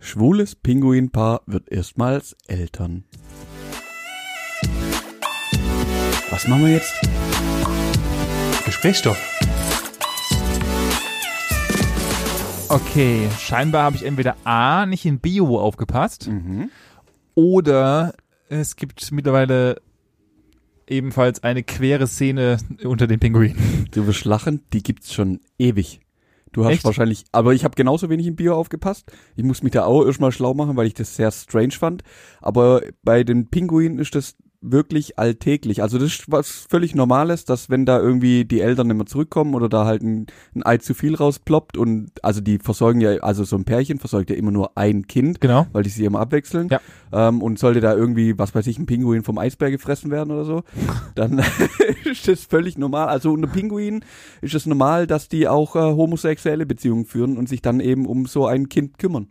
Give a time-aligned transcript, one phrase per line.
[0.00, 3.04] Schwules Pinguinpaar wird erstmals Eltern.
[6.30, 6.92] Was machen wir jetzt?
[8.64, 9.18] Gesprächsstoff.
[12.68, 16.70] Okay, scheinbar habe ich entweder A, nicht in Bio aufgepasst, Mhm.
[17.34, 18.14] oder
[18.50, 19.80] es gibt mittlerweile
[20.86, 23.88] ebenfalls eine quere Szene unter den Pinguinen.
[23.90, 26.00] Du wirst lachen, die gibt's schon ewig.
[26.52, 26.84] Du hast Echt?
[26.84, 29.10] wahrscheinlich, aber ich habe genauso wenig im Bio aufgepasst.
[29.36, 32.02] Ich muss mich da auch erstmal schlau machen, weil ich das sehr strange fand.
[32.40, 35.82] Aber bei den Pinguinen ist das wirklich alltäglich.
[35.82, 39.68] Also das ist was völlig Normales, dass wenn da irgendwie die Eltern mehr zurückkommen oder
[39.68, 43.56] da halt ein, ein Ei zu viel rausploppt und also die versorgen ja, also so
[43.56, 45.66] ein Pärchen versorgt ja immer nur ein Kind, Genau.
[45.72, 46.68] weil die sich immer abwechseln.
[46.70, 46.80] Ja.
[47.12, 50.44] Ähm, und sollte da irgendwie, was weiß ich, ein Pinguin vom Eisbär gefressen werden oder
[50.44, 50.62] so,
[51.14, 51.38] dann
[52.04, 53.08] ist das völlig normal.
[53.08, 54.04] Also unter Pinguinen
[54.42, 58.26] ist es normal, dass die auch äh, homosexuelle Beziehungen führen und sich dann eben um
[58.26, 59.28] so ein Kind kümmern.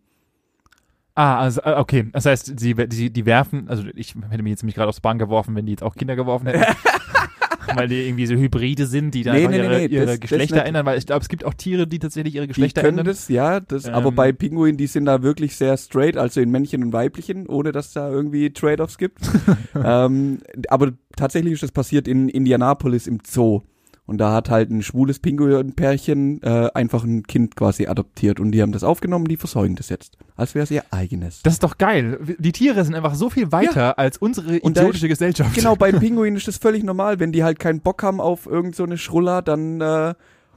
[1.17, 2.05] Ah, also, äh, okay.
[2.11, 5.17] Das heißt, sie, die, die werfen, also ich hätte mich jetzt nämlich gerade aufs Bahn
[5.17, 6.63] geworfen, wenn die jetzt auch Kinder geworfen hätten.
[7.75, 10.19] weil die irgendwie so Hybride sind, die dann Nee, nee, ihre, nee, ihre das- das
[10.21, 10.67] Geschlechter nicht.
[10.67, 13.13] ändern, weil ich glaube, es gibt auch Tiere, die tatsächlich ihre Die Geschlechter können ändern.
[13.13, 14.15] das, ja, das, aber Ähm.
[14.15, 17.91] bei Pinguinen, die sind da wirklich sehr straight, also in Männchen und Weiblichen, ohne dass
[17.93, 19.19] da irgendwie Trade-offs gibt.
[19.83, 20.37] ähm,
[20.69, 23.61] aber tatsächlich ist das passiert in Indianapolis im Zoo.
[24.07, 28.61] Und da hat halt ein schwules Pinguinpärchen äh, einfach ein Kind quasi adoptiert und die
[28.61, 31.41] haben das aufgenommen, die versorgen das jetzt, als wäre es ihr eigenes.
[31.43, 32.17] Das ist doch geil.
[32.39, 35.53] Die Tiere sind einfach so viel weiter als unsere Und da idiotische Gesellschaft.
[35.53, 37.19] Genau, bei Pinguinen ist das völlig normal.
[37.19, 40.13] Wenn die halt keinen Bock haben auf irgend so eine Schruller, dann äh,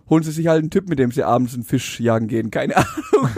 [0.08, 2.52] holen sie sich halt einen Typ, mit dem sie abends einen Fisch jagen gehen.
[2.52, 3.30] Keine Ahnung,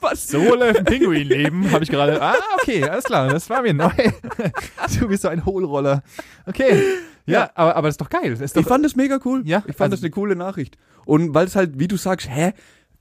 [0.00, 0.28] was.
[0.28, 2.22] So läuft ein Pinguinleben, habe ich gerade.
[2.22, 3.90] Ah, okay, alles klar, das war mir neu.
[5.00, 6.02] Du bist so ein Hohlroller.
[6.46, 6.80] Okay.
[7.26, 8.30] Ja, aber, aber das ist doch geil.
[8.30, 9.42] Das ist doch, Ich fand das mega cool.
[9.44, 10.78] Ja, ich fand also- das eine coole Nachricht.
[11.04, 12.52] Und weil es halt, wie du sagst, hä,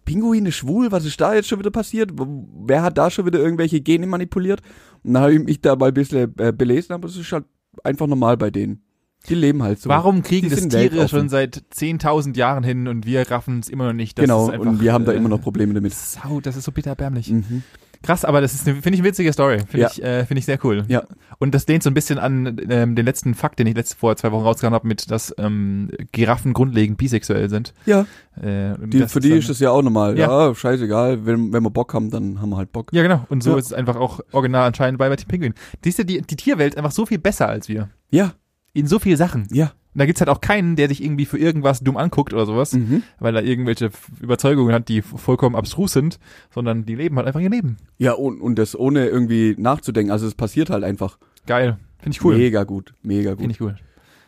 [0.03, 2.11] Pinguine schwul, was ist da jetzt schon wieder passiert?
[2.15, 4.61] Wer hat da schon wieder irgendwelche Gene manipuliert?
[5.03, 7.45] Und dann habe ich mich da mal ein bisschen äh, belesen, aber es ist halt
[7.83, 8.81] einfach normal bei denen.
[9.27, 9.89] Die leben halt so.
[9.89, 13.87] warum kriegen Die das Tiere schon seit 10.000 Jahren hin und wir raffen es immer
[13.87, 14.19] noch nicht?
[14.19, 15.95] Das genau, einfach, und wir haben da äh, immer noch Probleme damit.
[15.95, 17.31] Sau, das ist so bitterbärmlich.
[17.31, 17.63] Mhm.
[18.05, 19.57] Krass, aber das ist, eine- finde ich, eine witzige Story.
[19.59, 19.89] Finde Ja.
[19.91, 20.83] ich, äh, finde ich sehr cool.
[20.87, 21.03] Ja.
[21.39, 24.15] Und das lehnt so ein bisschen an ähm, den letzten Fakt, den ich letzte vor
[24.15, 27.73] zwei Wochen rausgehauen habe, mit, dass ähm, Giraffen grundlegend bisexuell sind.
[27.85, 28.01] Ja,
[28.41, 30.17] Äh, die, für die dann- ist das ja auch normal.
[30.19, 30.47] Ja.
[30.49, 31.25] Ja, scheißegal.
[31.25, 32.93] Wenn, wenn wir Bock haben, dann haben wir halt Bock.
[32.93, 33.25] Ja, genau.
[33.29, 33.57] Und so Ja.
[33.57, 35.55] ist es einfach auch original anscheinend bei, bei den Pinguinen.
[35.83, 37.89] Siehst du, die, die Tierwelt ist einfach so viel besser als wir.
[38.11, 38.33] Ja,
[38.73, 39.47] In so vielen Sachen.
[39.51, 39.71] ja.
[39.95, 42.73] Und da gibt's halt auch keinen, der sich irgendwie für irgendwas dumm anguckt oder sowas,
[42.73, 43.01] Mhm.
[43.19, 46.19] weil er irgendwelche Überzeugungen hat, die vollkommen abstrus sind,
[46.53, 47.77] sondern die leben halt einfach ihr Leben.
[47.97, 50.11] Ja, und, und das ohne irgendwie nachzudenken.
[50.11, 51.17] Also es passiert halt einfach.
[51.47, 51.77] Geil.
[51.99, 52.35] Finde ich cool.
[52.37, 53.39] Mega gut, mega gut.
[53.39, 53.77] Finde ich cool.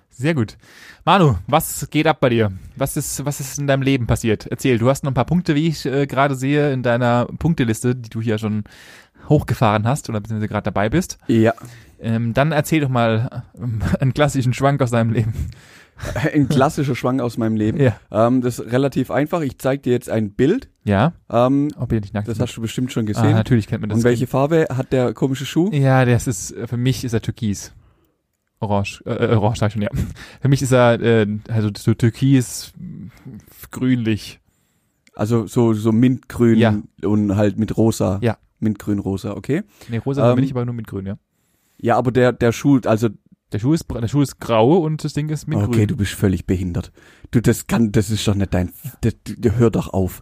[0.09, 0.57] Sehr gut.
[1.05, 2.51] Manu, was geht ab bei dir?
[2.77, 4.47] Was ist, was ist in deinem Leben passiert?
[4.47, 7.93] Erzähl, du hast noch ein paar Punkte, wie ich äh, gerade sehe, in deiner Punkteliste,
[7.93, 8.63] die du hier schon
[9.29, 11.17] hochgefahren hast oder beziehungsweise gerade dabei bist.
[11.27, 11.53] Ja,
[11.99, 15.33] Ähm, dann erzähl doch mal ähm, einen klassischen Schwank aus deinem Leben.
[16.33, 17.79] ein klassischer Schwang aus meinem Leben.
[17.79, 17.99] Ja.
[18.11, 19.41] Ähm, das ist relativ einfach.
[19.41, 20.69] Ich zeig dir jetzt ein Bild.
[20.83, 21.13] Ja?
[21.29, 23.31] Ähm, Ob ihr nicht nackt das hast du bestimmt schon ah, gesehen.
[23.31, 23.97] natürlich kennt man das.
[23.99, 25.69] und welche Farbe hat der komische Schuh?
[25.71, 27.73] Ja, das ist, äh, für mich ist er türkis.
[28.59, 29.89] Orange, äh, äh, orange sag ich schon, ja.
[30.41, 32.73] Für mich ist er, äh, also so türkis,
[33.69, 34.39] grünlich.
[35.13, 36.75] Also so, so mintgrün Ja.
[37.03, 38.19] und halt mit rosa.
[38.21, 38.37] Ja.
[38.59, 39.61] Mintgrün, rosa, okay.
[39.89, 41.17] Nee, rosa Ähm, bin ich aber nur mit grün, ja.
[41.79, 43.09] Ja, aber der, der Schuh, also,
[43.51, 45.87] Der Schuh ist, der Schuh ist grau und das Ding ist mit okay, grün.
[45.87, 46.91] du bist völlig behindert.
[47.31, 50.21] Du, das kann, das ist doch nicht dein, das, du, hör doch auf.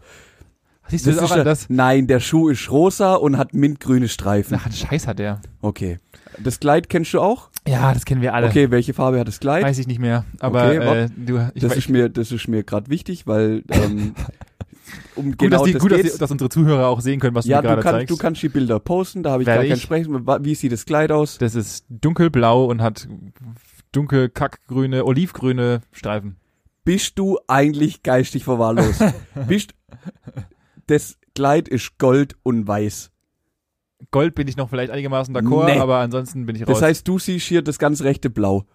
[0.88, 1.68] Siehst du das, ist auch das?
[1.70, 4.60] Nein, der Schuh ist rosa und hat mintgrüne Streifen.
[4.60, 5.42] Ach, Scheiß hat der.
[5.62, 6.00] Okay.
[6.44, 7.50] Das Kleid kennst du auch?
[7.68, 8.48] Ja, das kennen wir alle.
[8.48, 9.64] Okay, welche Farbe hat das Kleid?
[9.64, 10.26] Weiß ich nicht mehr.
[10.40, 13.64] Aber Okay, äh, du, ich das weiß, ist mir, das ist mir gerade wichtig, weil
[13.72, 14.14] ähm,
[15.16, 17.36] um gut, genau dass, die, das gut dass, die, dass unsere Zuhörer auch sehen können,
[17.36, 18.12] was ja, du gerade zeigst.
[18.12, 19.84] du kannst die Bilder posten, da habe ich Werde gar kein ich.
[19.84, 20.28] Sprechen.
[20.46, 21.38] Wie sieht das Kleid aus?
[21.38, 23.08] das ist dunkelblau und hat
[23.92, 26.38] dunkel kackgrüne, olivgrüne Streifen.
[26.84, 29.04] Bist du eigentlich geistig verwahrlost?
[29.48, 29.74] Bist
[30.88, 33.12] das Kleid ist gold und weiß.
[34.12, 35.80] Gold bin ich noch vielleicht einigermaßen d'accord, Nee.
[35.80, 36.68] aber ansonsten bin ich raus.
[36.68, 38.66] Das heißt, du siehst hier das ganz rechte Blau.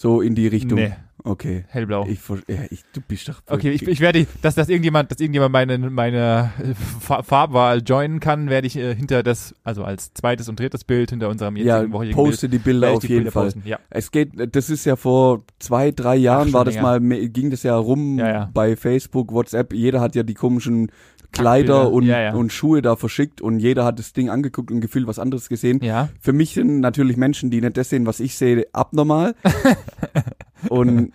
[0.00, 0.78] So in die Richtung.
[0.78, 0.92] nee,
[1.22, 1.66] Okay.
[1.68, 2.06] hellblau.
[2.08, 3.42] Ich, ja, ich, du bist doch.
[3.46, 8.18] Okay, ich, ich werde, dass, dass irgendjemand, dass irgendjemand meine, meine äh, Fa- Farbwahl joinen
[8.20, 11.76] kann, werde ich äh, hinter das, also als zweites und drittes Bild hinter unserem ja,
[11.76, 13.44] jetzigen wöchigen poste die Bild, Bilder werde ich auf die jeden Bilder Fall.
[13.44, 13.62] posten.
[13.66, 13.78] Ja.
[13.90, 16.98] Es geht, das ist ja vor zwei, drei Jahren schon war das länger.
[17.00, 18.50] mal, ging das ja rum Ja, ja.
[18.54, 19.74] bei Facebook, WhatsApp.
[19.74, 20.90] Jeder hat ja die komischen
[21.32, 22.34] Kleider und, Ja, ja.
[22.34, 25.80] und Schuhe da verschickt und jeder hat das Ding angeguckt und gefühlt was anderes gesehen.
[25.82, 26.08] ja.
[26.20, 29.34] Für mich sind natürlich Menschen, die nicht das sehen, was ich sehe, abnormal.
[30.68, 31.12] und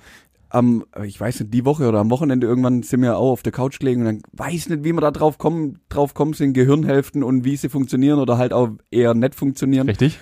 [0.50, 3.52] am, ich weiß nicht, die Woche oder am Wochenende irgendwann sind wir auch auf der
[3.52, 7.24] Couch gelegen und dann weiß nicht, wie wir da drauf kommen, drauf kommen sind Gehirnhälften
[7.24, 9.88] und wie sie funktionieren oder halt auch eher nicht funktionieren.
[9.90, 10.18] Richtig?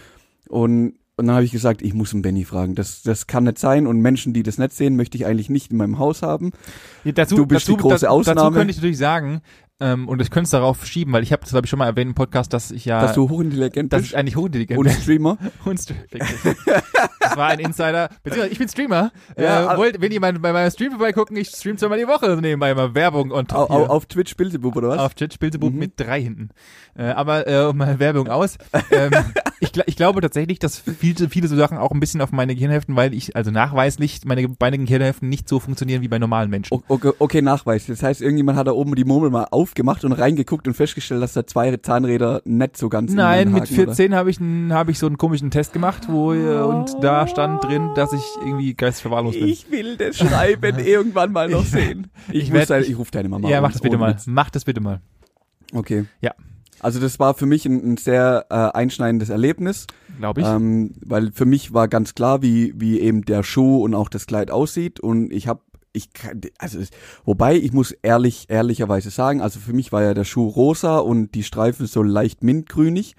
[0.49, 2.73] Und, und dann habe ich gesagt, ich muss einen Benny fragen.
[2.73, 5.71] Das, das kann nicht sein und Menschen, die das nicht sehen, möchte ich eigentlich nicht
[5.71, 6.51] in meinem Haus haben.
[7.03, 8.39] Ja, dazu, Du bist dazu, die große da- Ausnahme.
[8.41, 9.41] Dazu könnte ich natürlich sagen,
[9.83, 11.85] ähm, und ich könnte es darauf schieben, weil ich habe das, glaube ich, schon mal
[11.87, 14.85] erwähnt im Podcast, dass ich ja, dass du hochintelligent dass bist ich eigentlich hochintelligent und
[14.85, 14.93] bin.
[14.95, 15.37] Streamer.
[15.65, 16.55] Und St- Richtig.
[17.19, 18.09] Das war ein Insider.
[18.23, 19.11] Beziehungsweise ich bin Streamer.
[19.37, 22.37] Ja, äh, wollt, wenn ihr mal bei meinem Stream vorbeigucken, ich stream zweimal die Woche
[22.41, 24.99] nebenbei mal Werbung und Au, au, auf Twitch Bildebub oder was?
[24.99, 25.77] auf Twitch Bilderbuch Mhm.
[25.79, 26.49] mit drei hinten.
[26.95, 28.57] Äh, aber äh, mal Werbung aus.
[28.91, 29.11] ähm,
[29.59, 32.95] ich, ich glaube tatsächlich, dass viele, viele so Sachen auch ein bisschen auf meine Gehirnhälften,
[32.95, 36.77] weil ich also nachweislich meine beiden Gehirnhälften nicht so funktionieren wie bei normalen Menschen.
[36.87, 37.87] Okay, okay, Nachweis.
[37.87, 41.33] Das heißt, irgendjemand hat da oben die Murmel mal aufgemacht und reingeguckt und festgestellt, dass
[41.33, 43.85] da zwei Zahnräder nicht so ganz Nein, mit haken, oder?
[43.95, 44.39] 14 habe ich,
[44.69, 48.23] hab ich so einen komischen Test gemacht, wo äh, und da stand drin, dass ich
[48.41, 49.47] irgendwie geistverwahrlos bin.
[49.47, 52.07] Ich will das Schreiben irgendwann mal noch sehen.
[52.31, 54.15] Ich, ich werd- ich- ich rufe deine Mama ja, mach das bitte mal.
[54.27, 55.01] Mach das bitte mal.
[55.73, 56.05] Okay.
[56.21, 56.31] Ja.
[56.79, 59.87] Also das war für mich ein, ein sehr äh, einschneidendes Erlebnis,
[60.19, 60.47] Glaube ich.
[60.47, 64.25] ähm, weil für mich war ganz klar, wie wie eben der Schuh und auch das
[64.27, 65.61] Kleid aussieht und ich habe
[65.93, 66.79] ich kann, also
[67.23, 71.33] wobei ich muss ehrlich ehrlicherweise sagen, also für mich war ja der Schuh rosa und
[71.35, 73.15] die Streifen so leicht mintgrünig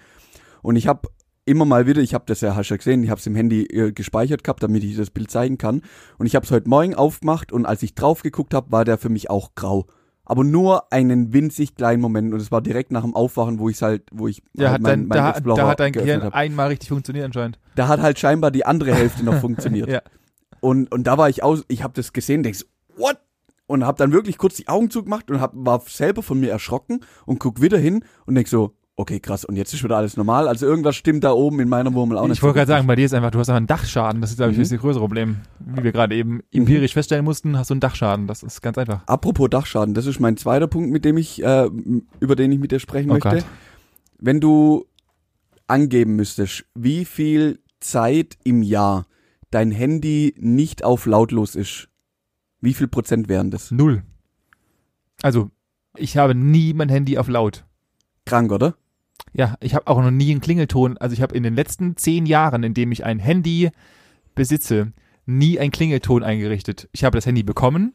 [0.63, 1.09] und ich habe
[1.47, 3.63] immer mal wieder, ich habe das ja hast ja gesehen, ich habe es im Handy
[3.65, 5.83] äh, gespeichert gehabt, damit ich das Bild zeigen kann
[6.19, 8.99] und ich habe es heute Morgen aufgemacht und als ich drauf geguckt habe, war der
[8.99, 9.87] für mich auch grau.
[10.27, 13.81] Aber nur einen winzig kleinen Moment und es war direkt nach dem Aufwachen, wo ich
[13.83, 16.35] halt, wo ich da, halt hat dein, da, Explorer da hat dein Gehirn hab.
[16.35, 17.59] einmal richtig funktioniert anscheinend.
[17.75, 19.91] Da hat halt scheinbar die andere Hälfte noch funktioniert.
[19.91, 20.01] Ja.
[20.65, 22.65] Und und da war ich aus, ich habe das gesehen, denk so,
[22.97, 23.19] what?
[23.67, 27.01] Und habe dann wirklich kurz die Augen zugemacht und hab, war selber von mir erschrocken
[27.27, 30.47] und guck wieder hin und denk so, okay, krass, und jetzt ist wieder alles normal.
[30.49, 32.37] Also irgendwas stimmt da oben in meiner Wurmel auch nicht.
[32.39, 34.21] Ich wollte gerade sagen, bei dir ist einfach, du hast einfach einen Dachschaden.
[34.21, 34.63] Das ist, glaube ich, Mhm.
[34.63, 35.37] das größere Problem.
[35.59, 38.27] Wie wir gerade eben empirisch feststellen mussten, hast du einen Dachschaden.
[38.27, 39.03] Das ist ganz einfach.
[39.07, 41.69] Apropos Dachschaden, das ist mein zweiter Punkt, mit dem ich, äh,
[42.21, 43.29] über den ich mit dir sprechen Oh möchte.
[43.31, 43.45] Gott.
[44.19, 44.85] Wenn du
[45.67, 49.07] angeben müsstest, wie viel Zeit im Jahr
[49.55, 51.89] dein Handy nicht auf lautlos ist,
[52.61, 53.71] wie viel Prozent wären das?
[53.71, 54.03] Null.
[55.23, 55.51] Also,
[55.97, 57.65] ich habe nie mein Handy auf laut.
[58.25, 58.75] Krank, oder?
[59.33, 60.99] Ja, ich habe auch noch nie einen Klingelton.
[60.99, 63.71] Also ich habe in den letzten zehn Jahren, in dem ich ein Handy
[64.35, 64.93] besitze,
[65.25, 66.89] nie einen Klingelton eingerichtet.
[66.93, 67.95] Ich habe das Handy bekommen,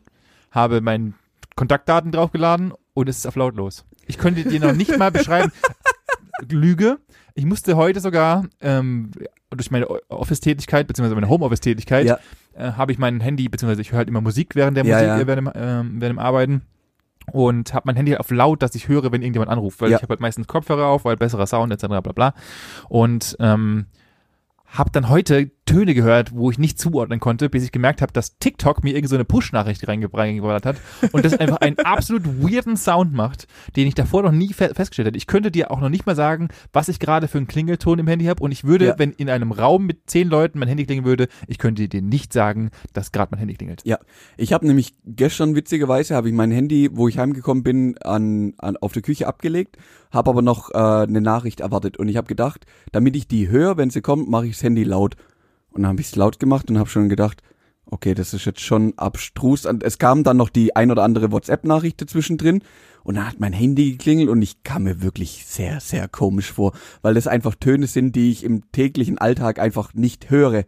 [0.52, 1.14] habe meine
[1.56, 3.86] Kontaktdaten draufgeladen und es ist auf lautlos.
[4.08, 5.52] Ich könnte dir noch nicht mal beschreiben.
[6.50, 6.98] Lüge.
[7.36, 9.12] Ich musste heute sogar ähm,
[9.50, 12.20] durch meine Office-Tätigkeit beziehungsweise meine Homeoffice-Tätigkeit Ja.
[12.54, 15.08] äh, habe ich mein Handy beziehungsweise ich höre halt immer Musik während der Ja, Musik
[15.08, 15.20] ja.
[15.20, 16.62] äh, während, dem, ähm, während dem Arbeiten
[17.32, 20.08] und habe mein Handy auf laut, dass ich höre, wenn irgendjemand anruft, weil ich habe
[20.10, 21.88] halt meistens Kopfhörer auf, weil besserer Sound etc.
[21.88, 22.34] bla bla
[22.90, 23.86] und ähm,
[24.66, 28.38] habe dann heute Töne gehört, wo ich nicht zuordnen konnte, bis ich gemerkt habe, dass
[28.40, 30.78] TikTok mir irgendeine so eine Push-Nachricht reinge- reingeballert hat
[31.12, 35.08] und das einfach einen absolut weirden Sound macht, den ich davor noch nie fe festgestellt
[35.08, 35.18] hätte.
[35.18, 38.08] Ich könnte dir auch noch nicht mal sagen, was ich gerade für einen Klingelton im
[38.08, 38.96] Handy habe und ich würde, Ja.
[38.98, 42.34] wenn in einem Raum mit zehn Leuten mein Handy klingeln würde, ich könnte dir nicht
[42.34, 43.82] sagen, dass gerade mein Handy klingelt.
[43.86, 44.00] Ja,
[44.38, 48.76] ich habe nämlich gestern witzigerweise habe ich mein Handy, wo ich heimgekommen bin, an, an
[48.78, 49.78] auf der Küche abgelegt,
[50.12, 53.78] habe aber noch äh, eine Nachricht erwartet und ich habe gedacht, damit ich die höre,
[53.78, 55.16] wenn sie kommt, mache ich das Handy laut
[55.72, 57.42] und dann habe ich es laut gemacht und habe schon gedacht,
[57.86, 59.66] okay, das ist jetzt schon abstrus.
[59.66, 62.62] Und es kam dann noch die ein oder andere WhatsApp-Nachricht dazwischen drin
[63.04, 66.74] und dann hat mein Handy geklingelt und ich kam mir wirklich sehr, sehr komisch vor,
[67.02, 70.66] weil das einfach Töne sind, die ich im täglichen Alltag einfach nicht höre.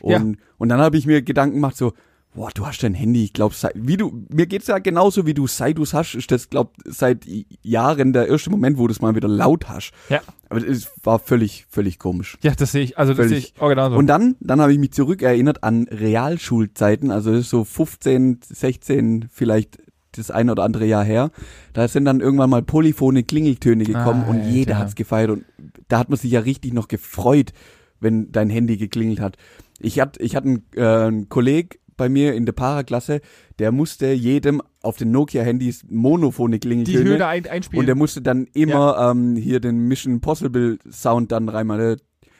[0.00, 0.42] Und, Ja.
[0.58, 1.92] und dann habe ich mir Gedanken gemacht, so,
[2.38, 5.48] boah, du hast dein Handy, ich glaube, wie du, mir geht's ja genauso, wie du
[5.48, 7.26] seit du's hast, ist das, glaub, seit
[7.62, 9.90] Jahren der erste Moment, wo du es mal wieder laut hast.
[10.08, 10.20] Ja.
[10.48, 12.38] Aber es war völlig, völlig komisch.
[12.42, 13.96] Ja, das sehe ich, also das sehe ich auch genauso.
[13.96, 19.78] Und dann, dann habe ich mich zurückerinnert an Realschulzeiten, also so 15, 16, vielleicht
[20.12, 21.32] das ein oder andere Jahr her.
[21.72, 24.48] Da sind dann irgendwann mal polyphone Klingeltöne gekommen und Alter.
[24.48, 25.44] jeder hat's gefeiert und
[25.88, 27.52] da hat man sich ja richtig noch gefreut,
[27.98, 29.36] wenn dein Handy geklingelt hat.
[29.80, 33.20] Ich hatte ich hatte einen, äh, einen Kolleg bei mir in der Paraklasse,
[33.58, 37.80] der musste jedem auf den Nokia-Handys monophone die Klingeltöne Höhe ein, einspielen.
[37.80, 41.96] und der musste dann immer ähm, hier den Mission Impossible Sound dann reinmachen.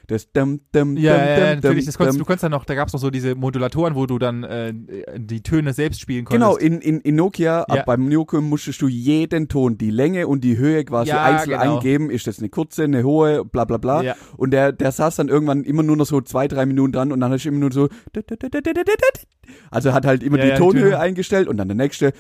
[0.06, 1.84] Das dum, dum, ja, dum, ja, ja, dum, natürlich.
[1.84, 2.20] Das konntest, dum.
[2.20, 4.72] du konntest dann noch, da gab's noch so diese Modulatoren, wo du dann äh,
[5.18, 6.40] die Töne selbst spielen konntest.
[6.40, 7.74] Genau, in, in, in Nokia, Ja.
[7.74, 11.60] ab beim Nokia musstest du jeden Ton, die Länge und die Höhe quasi Ja, einzeln
[11.60, 11.76] genau.
[11.76, 12.08] eingeben.
[12.08, 14.00] Ist das eine kurze, eine hohe, bla bla bla.
[14.02, 14.16] Ja.
[14.38, 17.20] Und der, der saß dann irgendwann immer nur noch so zwei, drei Minuten dran und
[17.20, 17.88] dann hast du immer nur so.
[19.71, 20.99] Also hat halt immer Ja, die ja, Tonhöhe Töne.
[20.99, 22.12] eingestellt und dann der nächste.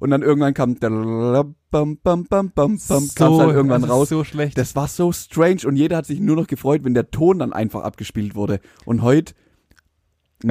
[0.00, 0.76] Und dann irgendwann kam.
[0.76, 4.10] Bam, bam, bam, bam, bam, kam's dann irgendwann raus.
[4.10, 4.58] so schlecht.
[4.58, 7.52] Das war so strange und jeder hat sich nur noch gefreut, wenn der Ton dann
[7.52, 8.60] einfach abgespielt wurde.
[8.84, 9.34] Und heute,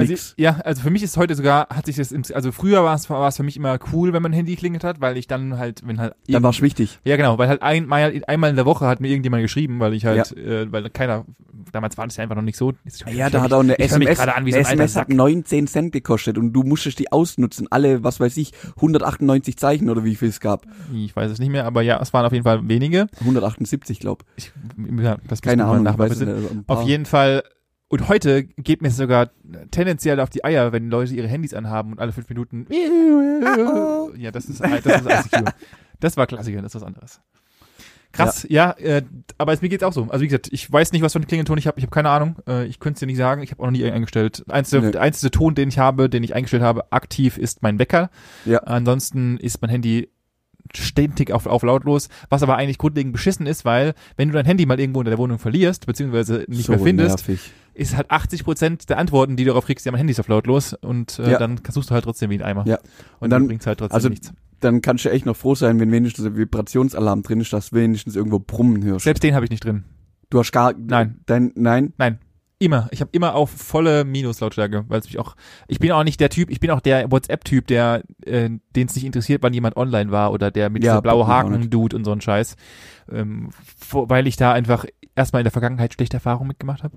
[0.00, 0.34] Also, nix.
[0.38, 3.08] ja, also für mich ist heute sogar, hat sich das, im, also früher war es,
[3.10, 5.86] war es für mich immer cool, wenn mein Handy klingelt hat, weil ich dann halt,
[5.86, 6.98] wenn halt Dann war's wichtig.
[7.04, 10.04] Ja, genau, weil halt einmal, einmal in der Woche hat mir irgendjemand geschrieben, weil ich
[10.04, 11.24] halt, äh, weil keiner,
[11.72, 12.72] damals war das ja einfach noch nicht so.
[12.84, 15.16] Ich- Ja, ich- da hat auch eine ich SMS, an eine SMS hat Sack.
[15.16, 17.66] 19 Cent gekostet und du musstest die ausnutzen.
[17.70, 20.66] Alle, was weiß ich, 198 Zeichen oder wie viel es gab.
[20.94, 23.06] Ich weiß es nicht mehr, aber ja, es waren auf jeden Fall wenige.
[23.20, 24.24] 178, glaub.
[24.36, 24.52] Ich,
[25.00, 27.42] ja, das Keine Ahnung, ich weiß es ein Auf jeden Fall.
[27.92, 29.28] Und heute geht mir es sogar
[29.70, 32.66] tendenziell auf die Eier, wenn Leute ihre Handys anhaben und alle fünf Minuten.
[34.16, 35.52] Ja, das ist, das ist ICQ.
[36.00, 37.20] Das war Klassiker, das ist was anderes.
[38.12, 39.02] Krass, ja, äh,
[39.36, 40.04] aber es, mir geht's auch so.
[40.04, 41.78] Also wie gesagt, ich weiß nicht, was für einen Klingelton ich habe.
[41.78, 42.36] Ich habe keine Ahnung.
[42.46, 43.42] Äh, ich könnte es dir nicht sagen.
[43.42, 44.44] Ich habe auch noch nie eingestellt.
[44.48, 44.90] Einzige, Nö.
[44.92, 48.10] Der einzige Ton, den ich habe, den ich eingestellt habe, aktiv ist mein Wecker.
[48.44, 48.58] Ja.
[48.60, 50.08] Ansonsten ist mein Handy
[50.76, 54.66] ständig auf, auf lautlos, was aber eigentlich grundlegend beschissen ist, weil wenn du dein Handy
[54.66, 57.50] mal irgendwo in der Wohnung verlierst, beziehungsweise nicht so mehr findest, Nervig.
[57.74, 60.28] ist halt 80 Prozent der Antworten, die du darauf kriegst, ja, mein Handy ist auf
[60.28, 61.38] lautlos und äh, Ja.
[61.38, 62.64] dann suchst du halt trotzdem wie ein Eimer.
[62.66, 62.76] Ja.
[62.76, 62.84] Und,
[63.20, 64.32] Und dann dann- bringt's halt trotzdem also nichts.
[64.60, 67.76] Dann kannst du echt noch froh sein, wenn wenigstens ein Vibrationsalarm drin ist, dass du
[67.76, 69.04] wenigstens irgendwo Brummen hörst.
[69.04, 69.82] Selbst den habe ich nicht drin.
[70.30, 71.18] Du hast gar, Nein.
[71.26, 72.18] dein, nein, Nein.
[72.62, 72.86] Immer.
[72.92, 75.34] Ich habe immer auf volle Minuslautstärke, weil es mich auch.
[75.66, 78.94] Ich bin auch nicht der Typ, ich bin auch der WhatsApp-Typ, der, äh, den es
[78.94, 81.50] nicht interessiert, wann jemand online war oder der mit Ja, dieser blaue bockt mich auch
[81.50, 82.54] Haken-Dude und so ein Scheiß.
[83.10, 83.50] Ähm,
[83.80, 84.84] vor, weil ich da einfach
[85.16, 86.96] erstmal in der Vergangenheit schlechte Erfahrungen mitgemacht habe.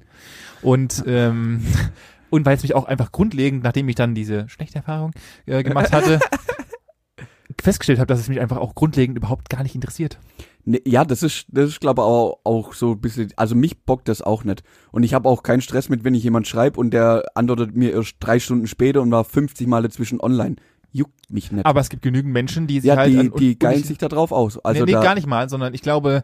[0.61, 1.65] Und ähm,
[2.29, 5.13] und weil es mich auch einfach grundlegend, nachdem ich dann diese schlechte Erfahrung
[5.47, 6.19] äh, gemacht hatte,
[7.59, 10.19] festgestellt habe, dass es mich einfach auch grundlegend überhaupt gar nicht interessiert.
[10.67, 13.83] Ne, ja, das ist, das ist glaube ich auch, auch so ein bisschen, also mich
[13.85, 14.63] bockt das auch nicht.
[14.91, 17.91] Und ich habe auch keinen Stress mit, wenn ich jemand schreibe und der antwortet mir
[17.91, 20.55] erst drei Stunden später und war 50 Mal dazwischen online.
[20.91, 21.65] Juckt mich nicht.
[21.65, 24.07] Aber es gibt genügend Menschen, die sich ja, halt die, die geilen ich- sich da
[24.07, 24.57] drauf aus.
[24.57, 26.23] Also nee, nee gar nicht mal, sondern ich glaube,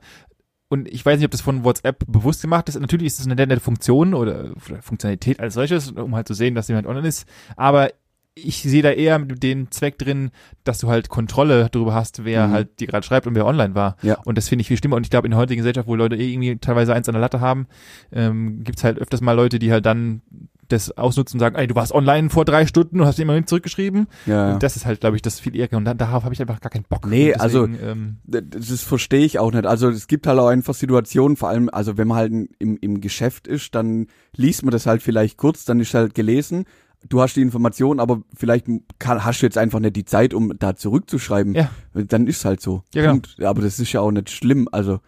[0.69, 2.79] und ich weiß nicht, ob das von WhatsApp bewusst gemacht ist.
[2.79, 6.69] Natürlich ist es eine nette Funktion oder Funktionalität als solches, um halt zu sehen, dass
[6.69, 7.27] jemand online ist.
[7.57, 7.89] Aber
[8.33, 10.31] ich sehe da eher den Zweck drin,
[10.63, 12.51] dass du halt Kontrolle darüber hast, wer Mhm.
[12.53, 13.97] halt dir gerade schreibt und wer online war.
[14.01, 14.17] Ja.
[14.23, 14.95] Und das finde ich viel schlimmer.
[14.95, 17.21] Und ich glaube, in der heutigen Gesellschaft, wo Leute eh irgendwie teilweise eins an der
[17.21, 17.67] Latte haben,
[18.11, 20.21] ähm, gibt's halt öfters mal Leute, die halt dann
[20.69, 23.49] das ausnutzen und sagen, ey, du warst online vor drei Stunden und hast immer nicht
[23.49, 24.07] zurückgeschrieben.
[24.25, 24.53] ja.
[24.53, 25.67] Und das ist halt, glaube ich, das viel eher.
[25.73, 27.05] Und dann, darauf habe ich einfach gar keinen Bock.
[27.07, 29.65] Nee, Und also- ähm, das das verstehe ich auch nicht.
[29.65, 33.01] Also es gibt halt auch einfach Situationen, vor allem, also wenn man halt im, im
[33.01, 34.07] Geschäft ist, dann
[34.37, 36.63] liest man das halt vielleicht kurz, dann ist halt gelesen.
[37.09, 38.67] Du hast die Information, aber vielleicht
[38.99, 41.55] kann, hast du jetzt einfach nicht die Zeit, um da zurückzuschreiben.
[41.55, 41.69] Ja.
[41.93, 42.83] Dann ist halt so.
[42.93, 43.13] Ja, genau.
[43.13, 43.41] Punkt.
[43.43, 44.67] Aber das ist ja auch nicht schlimm.
[44.71, 44.99] Also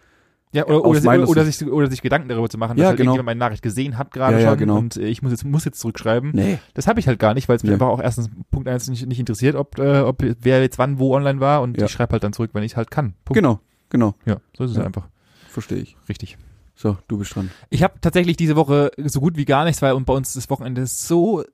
[0.52, 2.96] Ja, oder, oder, oder, oder, sich, oder sich Gedanken darüber zu machen, dass Ja, halt
[2.98, 3.12] genau.
[3.12, 4.76] irgendjemand meine Nachricht gesehen hat gerade Ja, ja, schon genau.
[4.78, 6.32] und äh, ich muss jetzt, muss jetzt zurückschreiben.
[6.34, 6.58] nee.
[6.74, 7.74] Das habe ich halt gar nicht, weil es mich Ja.
[7.74, 11.14] einfach auch erstens Punkt eins nicht, nicht interessiert, ob, äh, ob wer jetzt wann wo
[11.14, 11.86] online war und Ja.
[11.86, 13.14] ich schreibe halt dann zurück, wenn ich halt kann.
[13.24, 13.36] Punkt.
[13.36, 14.14] Genau, genau.
[14.26, 14.84] Ja, so ist es Ja.
[14.84, 15.08] einfach.
[15.48, 15.96] Verstehe ich.
[16.08, 16.38] Richtig.
[16.74, 17.50] So, du bist dran.
[17.70, 20.50] Ich habe tatsächlich diese Woche so gut wie gar nichts, weil und bei uns das
[20.50, 21.44] Wochenende so,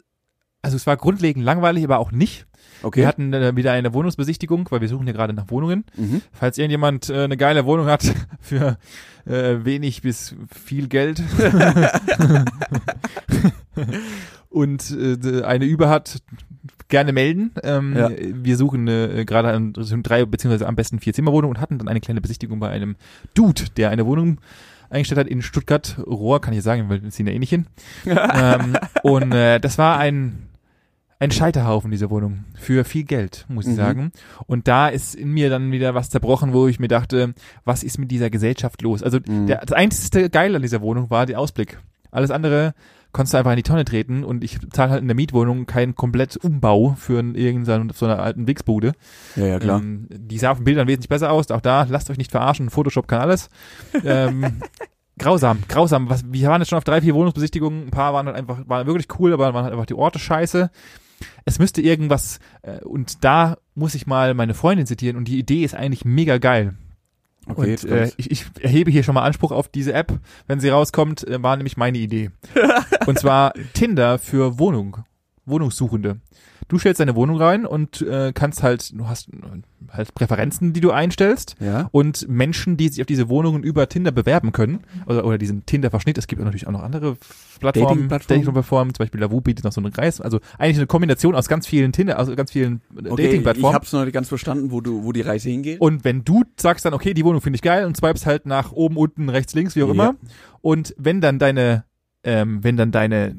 [0.62, 2.46] also es war grundlegend langweilig, aber auch nicht.
[2.82, 3.00] Okay.
[3.00, 5.84] Wir hatten äh, wieder eine Wohnungsbesichtigung, weil wir suchen hier gerade nach Wohnungen.
[5.96, 6.22] mhm.
[6.32, 8.02] Falls irgendjemand äh, eine geile Wohnung hat
[8.40, 8.78] für
[9.26, 11.22] äh, wenig bis viel Geld
[14.48, 16.22] und äh, eine über hat,
[16.88, 17.52] gerne melden.
[17.62, 18.10] Ähm, Ja.
[18.18, 21.88] Wir suchen äh, gerade an- sind drei beziehungsweise am besten vier Zimmerwohnungen und hatten dann
[21.88, 22.96] eine kleine Besichtigung bei einem
[23.34, 24.38] Dude, der eine Wohnung
[24.90, 25.96] eingestellt hat in Stuttgart.
[26.04, 27.66] Rohr kann ich sagen, weil wir ziehen da eh nicht hin.
[28.06, 30.46] ähm, und äh, das war ein
[31.20, 32.44] ein Scheiterhaufen, diese Wohnung.
[32.54, 33.76] Für viel Geld, muss ich Mhm.
[33.76, 34.12] sagen.
[34.46, 37.34] Und da ist in mir dann wieder was zerbrochen, wo ich mir dachte,
[37.64, 39.02] was ist mit dieser Gesellschaft los?
[39.02, 39.46] Also Mhm.
[39.46, 41.78] der, das einzige Geile an dieser Wohnung war der Ausblick.
[42.10, 42.74] Alles andere
[43.12, 45.94] konntest du einfach in die Tonne treten und ich zahle halt in der Mietwohnung keinen
[45.94, 48.92] komplett Umbau für irgendeine so einer alten Wichsbude.
[49.36, 49.80] Ja, ja, klar.
[49.80, 51.50] Ähm, die sah auf den Bildern wesentlich besser aus.
[51.50, 53.48] Auch da, lasst euch nicht verarschen, Photoshop kann alles.
[54.04, 54.60] ähm,
[55.18, 56.08] grausam, grausam.
[56.08, 57.84] Was, wir waren jetzt schon auf drei, vier Wohnungsbesichtigungen.
[57.88, 60.70] Ein paar waren halt einfach, waren wirklich cool, aber waren halt einfach die Orte scheiße.
[61.44, 65.64] Es müsste irgendwas, äh, und da muss ich mal meine Freundin zitieren und die Idee
[65.64, 66.74] ist eigentlich mega geil.
[67.46, 70.18] okay, und äh, ich, ich erhebe hier schon mal Anspruch auf diese App.
[70.46, 72.30] Wenn sie rauskommt, äh, war nämlich meine Idee.
[73.06, 74.98] und zwar Tinder für Wohnung,
[75.46, 76.20] Wohnungssuchende.
[76.70, 79.28] Du stellst deine Wohnung rein und äh, kannst halt, du hast
[79.92, 81.88] halt Präferenzen, die du einstellst ja.
[81.90, 86.16] und Menschen, die sich auf diese Wohnungen über Tinder bewerben können oder, oder diesen Tinder-Verschnitt.
[86.16, 87.16] Es gibt natürlich auch noch andere
[87.58, 88.40] Plattformen, Dating-Plattformen?
[88.40, 90.20] Dating-Plattformen, zum Beispiel Lavu bietet noch so einen Kreis.
[90.20, 93.74] Also eigentlich eine Kombination aus ganz vielen Tinder, aus ganz vielen äh, Okay, ich Dating-Plattformen.
[93.74, 95.80] hab's noch nicht ganz verstanden, wo du, wo die Reise hingeht.
[95.80, 98.70] Und wenn du sagst dann, okay, die Wohnung finde ich geil und swipes halt nach
[98.70, 99.92] oben, unten, rechts, links, wie auch Ja.
[99.94, 100.14] immer.
[100.62, 101.84] Und wenn dann deine,
[102.24, 103.34] ähm, wenn dann deine,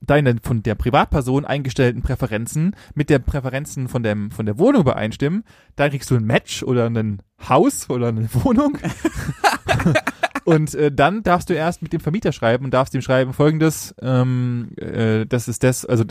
[0.00, 5.44] deine von der Privatperson eingestellten Präferenzen mit der Präferenzen von dem, von der Wohnung übereinstimmen,
[5.76, 8.78] dann kriegst du ein Match oder ein Haus oder eine Wohnung.
[10.44, 13.94] Und äh, dann darfst du erst mit dem Vermieter schreiben und darfst ihm schreiben folgendes,
[14.00, 16.04] ähm, äh, das ist das, also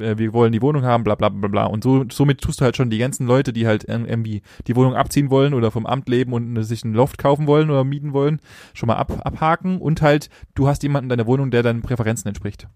[0.00, 1.66] äh, wir wollen die Wohnung haben, bla bla bla bla.
[1.66, 4.94] Und so, somit tust du halt schon die ganzen Leute, die halt irgendwie die Wohnung
[4.94, 8.12] abziehen wollen oder vom Amt leben und äh, sich ein Loft kaufen wollen oder mieten
[8.12, 8.40] wollen,
[8.72, 9.78] schon mal ab, abhaken.
[9.78, 12.68] Und halt, du hast jemanden in deiner Wohnung, der deinen Präferenzen entspricht.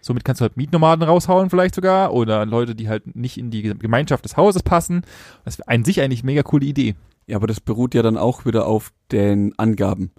[0.00, 3.62] Somit kannst du halt Mietnomaden raushauen vielleicht sogar oder Leute, die halt nicht in die
[3.62, 5.02] Gemeinschaft des Hauses passen.
[5.44, 6.94] Das ist an sich eigentlich mega coole Idee.
[7.26, 10.12] Ja, aber das beruht ja dann auch wieder auf den Angaben.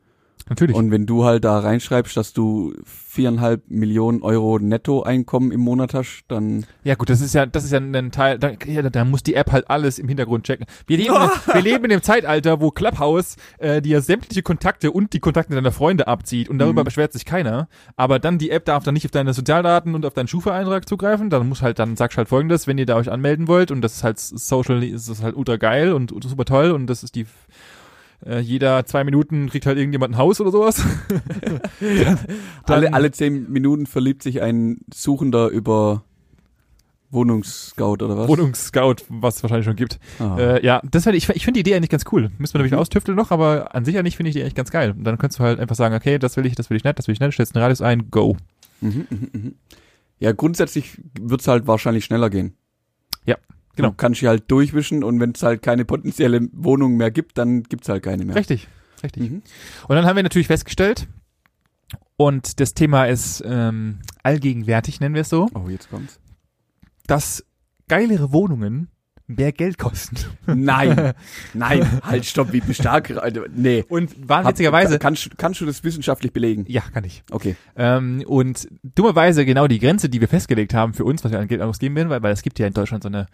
[0.49, 0.75] Natürlich.
[0.75, 6.23] Und wenn du halt da reinschreibst, dass du viereinhalb Millionen Euro Nettoeinkommen im Monat hast,
[6.27, 6.65] dann.
[6.83, 9.35] Ja gut, das ist ja, das ist ja ein Teil, da, ja, da muss die
[9.35, 10.65] App halt alles im Hintergrund checken.
[10.87, 11.13] Wir leben,
[11.53, 15.71] wir leben in dem Zeitalter, wo Clubhouse äh, dir sämtliche Kontakte und die Kontakte deiner
[15.71, 16.85] Freunde abzieht und darüber mhm.
[16.85, 17.67] beschwert sich keiner.
[17.95, 21.29] Aber dann die App darf dann nicht auf deine Sozialdaten und auf deinen Schufa-Eintrag zugreifen.
[21.29, 23.97] Dann muss halt, dann sagst halt folgendes, wenn ihr da euch anmelden wollt und das
[23.97, 27.25] ist halt social, ist das halt ultra geil und super toll und das ist die
[28.25, 30.83] äh, jeder zwei Minuten kriegt halt irgendjemand ein Haus oder sowas.
[31.79, 32.17] dann,
[32.65, 36.03] alle, alle zehn Minuten verliebt sich ein Suchender über
[37.11, 38.27] Wohnungsscout oder was?
[38.27, 39.99] Wohnungsscout, was es wahrscheinlich schon gibt.
[40.19, 40.37] Ah.
[40.37, 42.29] Äh, ja, das finde ich, ich finde die Idee eigentlich ganz cool.
[42.37, 42.79] Müssen wir nämlich mhm.
[42.79, 44.91] austüfteln noch, aber an sich nicht finde ich die eigentlich ganz geil.
[44.91, 46.99] Und dann könntest du halt einfach sagen, okay, das will ich, das will ich nicht,
[46.99, 48.37] das will ich nicht, stellst einen Radius ein, go.
[48.81, 49.51] Mhm, mh, mh.
[50.19, 52.53] Ja, grundsätzlich wird's halt wahrscheinlich schneller gehen.
[53.25, 53.37] Ja.
[53.79, 53.89] Genau.
[53.89, 57.63] Du kannst sie halt durchwischen und wenn es halt keine potenzielle Wohnung mehr gibt, dann
[57.63, 58.35] gibt's halt keine mehr.
[58.35, 58.67] Richtig,
[59.03, 59.29] richtig.
[59.29, 59.41] Mhm.
[59.87, 61.07] Und dann haben wir natürlich festgestellt,
[62.17, 65.47] und das Thema ist ähm, allgegenwärtig, nennen wir es so.
[65.53, 66.19] Oh, jetzt kommt's.
[67.07, 67.45] Dass
[67.87, 68.89] geilere Wohnungen
[69.29, 70.17] mehr Geld kosten.
[70.47, 71.13] Nein,
[71.53, 73.85] nein, halt, stopp, wie stark, also, nee.
[73.87, 74.99] Und wahnwitzigerweise.
[74.99, 76.65] Kannst, kannst du das wissenschaftlich belegen?
[76.67, 77.23] Ja, kann ich.
[77.29, 77.55] Okay.
[77.77, 81.47] Ähm, und dummerweise genau die Grenze, die wir festgelegt haben für uns, was wir an
[81.47, 83.27] Geld ausgeben werden, weil, weil es gibt ja in Deutschland so eine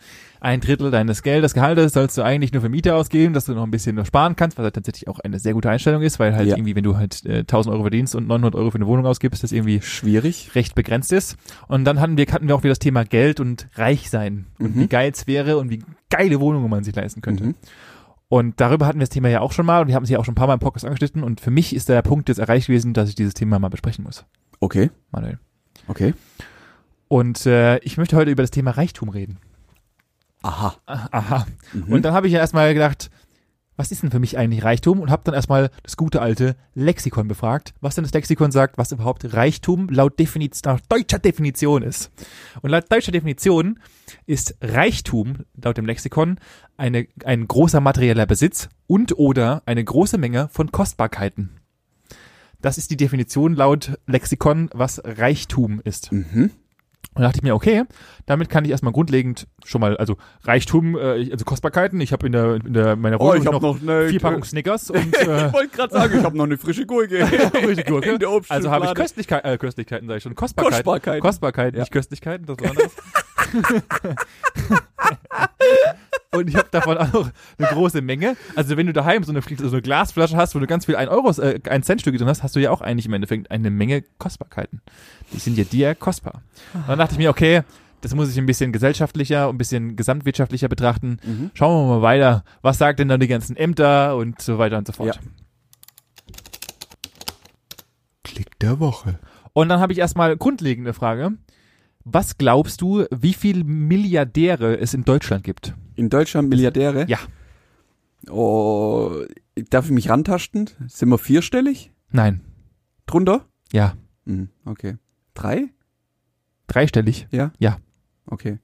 [0.46, 3.64] ein Drittel deines Geldes, Gehaltes sollst du eigentlich nur für Miete ausgeben, dass du noch
[3.64, 6.36] ein bisschen noch sparen kannst, was halt tatsächlich auch eine sehr gute Einstellung ist, weil
[6.36, 6.56] halt ja.
[6.56, 9.44] irgendwie, wenn du halt äh, 1000 Euro verdienst und 900 Euro für eine Wohnung ausgibst,
[9.44, 11.38] das irgendwie schwierig, recht begrenzt ist.
[11.68, 14.76] Und dann hatten wir, hatten wir auch wieder das Thema Geld und reich sein und
[14.76, 14.82] mhm.
[14.82, 17.46] wie geil es wäre und wie geile Wohnungen man sich leisten könnte.
[17.46, 17.56] Mhm.
[18.28, 20.20] Und darüber hatten wir das Thema ja auch schon mal und wir haben es ja
[20.20, 22.40] auch schon ein paar Mal im Podcast angeschnitten und für mich ist der Punkt jetzt
[22.40, 24.26] erreicht gewesen, dass ich dieses Thema mal besprechen muss.
[24.60, 24.90] Okay.
[25.12, 25.40] Manuel.
[25.88, 26.14] Okay.
[27.08, 29.38] Und äh, ich möchte heute über das Thema Reichtum reden.
[30.42, 30.76] Aha.
[30.86, 31.46] Aha.
[31.74, 31.94] Mhm.
[31.94, 33.10] Und dann habe ich ja erstmal gedacht,
[33.78, 35.00] was ist denn für mich eigentlich Reichtum?
[35.00, 38.92] Und habe dann erstmal das gute alte Lexikon befragt, was denn das Lexikon sagt, was
[38.92, 42.12] überhaupt Reichtum laut, Definiz laut deutscher Definition ist.
[42.62, 43.80] Und laut deutscher Definition
[44.26, 46.40] ist Reichtum laut dem Lexikon
[46.78, 51.60] eine, ein großer materieller Besitz und oder eine große Menge von Kostbarkeiten.
[52.62, 56.12] Das ist die Definition laut Lexikon, was Reichtum ist.
[56.12, 56.52] Mhm.
[57.16, 57.84] Und da dachte ich mir, okay,
[58.26, 62.02] damit kann ich erstmal grundlegend schon mal, also Reichtum, äh, also Kostbarkeiten.
[62.02, 64.44] Ich habe in der, in der meiner Wohnung oh, ich hab noch, noch vier Packungen
[64.44, 67.26] Snickers und äh, ich wollte gerade sagen, ich habe noch eine frische Gurke.
[67.28, 68.20] frische Gurke.
[68.50, 70.76] also habe ich Köstlichkeiten, äh, Köstlichkeiten sage ich schon, Kostbarkeiten.
[70.76, 71.84] Kostbarkeiten, Kostbarkeiten ja.
[71.84, 72.92] nicht Köstlichkeiten, das war anders.
[76.36, 78.36] Und ich habe davon auch noch eine große Menge.
[78.56, 81.10] Also wenn du daheim so eine, so eine Glasflasche hast, wo du ganz viel 1
[81.10, 83.70] Euro, äh, 1 Cent Stücke drin hast, hast du ja auch eigentlich im Endeffekt eine
[83.70, 84.82] Menge Kostbarkeiten.
[85.34, 86.42] Die sind ja dir kostbar.
[86.74, 87.64] Und dann dachte ich mir, okay,
[88.02, 91.18] das muss ich ein bisschen gesellschaftlicher, ein bisschen gesamtwirtschaftlicher betrachten.
[91.24, 91.52] Mhm.
[91.54, 92.44] Schauen wir mal weiter.
[92.62, 95.16] Was sagt denn dann die ganzen Ämter und so weiter und so fort.
[95.16, 95.22] Ja.
[98.24, 99.20] Klick der Woche.
[99.54, 101.32] Und dann habe ich erstmal grundlegende Frage.
[102.06, 105.74] Was glaubst du, wie viele Milliardäre es in Deutschland gibt?
[105.96, 107.06] In Deutschland Milliardäre?
[107.08, 107.18] Ja.
[108.30, 109.24] Oh,
[109.72, 110.70] darf ich mich rantasten?
[110.88, 111.92] Sind wir vierstellig?
[112.12, 112.42] Nein.
[113.08, 113.46] Drunter?
[113.72, 113.96] Ja.
[114.28, 114.98] Hm, okay.
[115.34, 115.70] Drei?
[116.68, 117.28] Dreistellig?
[117.32, 117.52] Ja?
[117.58, 117.80] Ja.
[118.28, 118.60] Okay.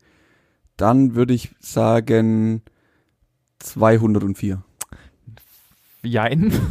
[0.78, 2.62] Dann würde ich sagen
[3.60, 4.64] 204.
[6.04, 6.54] Jein.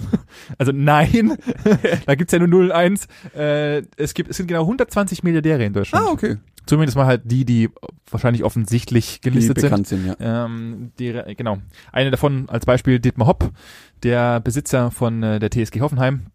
[0.59, 1.37] Also nein.
[2.07, 3.07] da gibt's ja nur 0 1.
[3.37, 6.07] Äh, es gibt, es sind genau 120 Milliardäre in Deutschland.
[6.07, 6.39] Ah, okay.
[6.67, 7.71] Zumindest mal halt die, die
[8.11, 10.05] wahrscheinlich offensichtlich gelistet die bekannt sind.
[10.05, 10.45] sind ja.
[10.45, 11.59] ähm, die, genau.
[11.93, 13.51] Eine davon als Beispiel Dietmar Hopp,
[14.03, 16.27] der Besitzer von äh, der TSG Hoffenheim,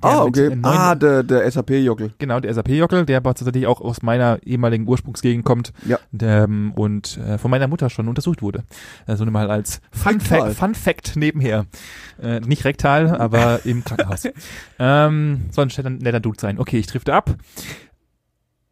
[0.00, 0.56] ah, okay.
[0.62, 2.12] Ah, der, der SAP-Jockel.
[2.18, 5.72] Genau, der SAP-Jockel, der tatsächlich auch aus meiner ehemaligen Ursprungsgegend kommt.
[5.86, 5.98] Ja.
[6.12, 8.64] Der, ähm, und äh, von meiner Mutter schon untersucht wurde.
[9.06, 11.66] Also nur mal als Fun, Fact, Fun Fact nebenher.
[12.22, 14.24] Äh, nicht rektal, aber im Krankenhaus.
[14.78, 16.58] ähm, soll ein netter, netter Dude sein.
[16.58, 17.34] Okay, ich drifte ab.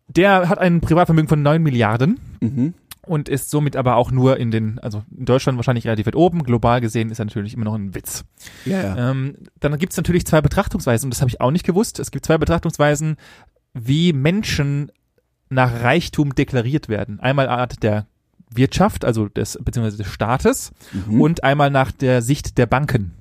[0.09, 2.19] Der hat ein Privatvermögen von neun Milliarden.
[2.41, 2.75] Mhm
[3.09, 6.45] und ist somit aber auch nur in den, also in Deutschland wahrscheinlich relativ weit oben.
[6.45, 8.25] Global gesehen ist er natürlich immer noch ein Witz.
[8.65, 9.11] Ja, ja.
[9.11, 11.99] Ähm, dann gibt es natürlich zwei Betrachtungsweisen und das habe ich auch nicht gewusst.
[11.99, 13.17] Es gibt zwei Betrachtungsweisen,
[13.75, 14.93] wie Menschen
[15.49, 17.21] nach Reichtum deklariert werden.
[17.21, 18.07] Einmal Art der
[18.55, 21.21] Wirtschaft, also des beziehungsweise des Staates Mhm.
[21.21, 23.15] und einmal nach der Sicht der Banken.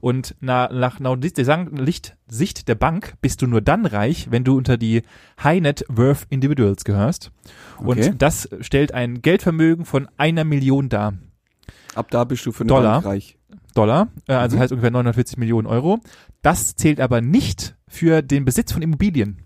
[0.00, 4.44] Und na, nach, nach der Licht, Sicht der Bank bist du nur dann reich, wenn
[4.44, 5.02] du unter die
[5.42, 7.30] High Net Worth Individuals gehörst.
[7.78, 8.08] Okay.
[8.08, 11.14] Und das stellt ein Geldvermögen von einer Million dar.
[11.94, 13.02] Ab da bist du für eine Dollar.
[13.02, 13.36] Bank reich.
[13.74, 14.60] Dollar, äh, also Mhm.
[14.62, 16.00] heißt ungefähr 940 Millionen Euro.
[16.42, 19.42] Das zählt aber nicht für den Besitz von Immobilien.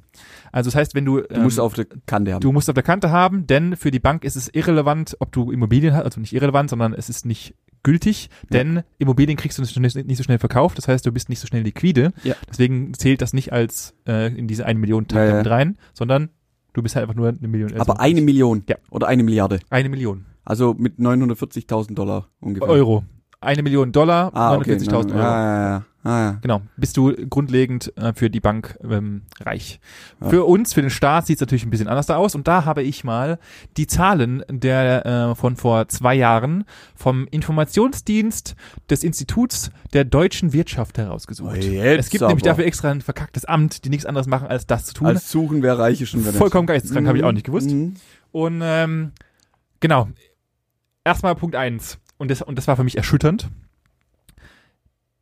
[0.54, 2.40] Also das heißt, wenn du Du musst ähm, auf der Kante haben.
[2.40, 5.50] Du musst auf der Kante haben, denn für die Bank ist es irrelevant, ob du
[5.50, 9.74] Immobilien hast, also nicht irrelevant, sondern es ist nicht gültig, denn Immobilien kriegst du nicht
[10.16, 12.12] so schnell- verkauft, das heißt, du bist nicht so schnell liquide.
[12.22, 12.34] Ja.
[12.48, 15.36] Deswegen zählt das nicht als äh, in diese eine Million Tag Ja, ja.
[15.38, 16.30] mit rein, sondern
[16.72, 17.72] du bist halt einfach nur eine Million.
[17.72, 18.62] also Aber eine Million.
[18.68, 18.76] Ja.
[18.90, 19.58] Oder eine Milliarde.
[19.70, 22.68] eine Million Also mit 940.000 Dollar ungefähr.
[22.68, 23.04] Euro.
[23.44, 24.74] Eine Million Dollar, Ah, okay.
[24.74, 25.18] 49.000 Euro.
[25.18, 25.84] Ja, ja, ja.
[26.06, 26.38] Ah, ja.
[26.42, 29.80] Genau, bist du grundlegend äh, für die Bank ähm, reich.
[30.20, 30.28] Ja.
[30.28, 32.34] Für uns, für den Staat sieht es natürlich ein bisschen anders da aus.
[32.34, 33.38] Und da habe ich mal
[33.78, 38.54] die Zahlen der äh, von vor zwei Jahren vom Informationsdienst
[38.90, 41.52] des Instituts der deutschen Wirtschaft herausgesucht.
[41.54, 42.28] Oh, es gibt aber.
[42.28, 45.06] nämlich dafür extra ein verkacktes Amt, die nichts anderes machen, als das zu tun.
[45.06, 46.20] Als suchen wer reich ist schon.
[46.20, 47.70] Vollkommen geisteskrank, habe ich auch nicht gewusst.
[47.70, 47.94] Mhm.
[48.30, 49.12] Und ähm,
[49.80, 50.08] genau,
[51.02, 53.50] erstmal Punkt eins Und das, und das war für mich erschütternd.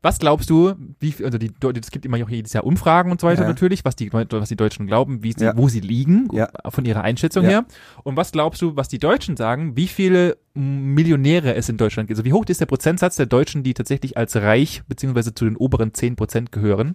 [0.05, 3.27] Was glaubst du, wie also die, es gibt immer auch jedes Jahr Umfragen und so
[3.27, 3.49] weiter Ja.
[3.49, 5.57] natürlich, was die, was die Deutschen glauben, wie sie, Ja.
[5.57, 6.49] wo sie liegen, Ja.
[6.71, 7.65] von ihrer Einschätzung her.
[8.05, 12.19] Und was glaubst du, was die Deutschen sagen, wie viele Millionäre es in Deutschland gibt?
[12.19, 15.57] Also wie hoch ist der Prozentsatz der Deutschen, die tatsächlich als reich, beziehungsweise zu den
[15.57, 16.95] oberen 10 Prozent gehören?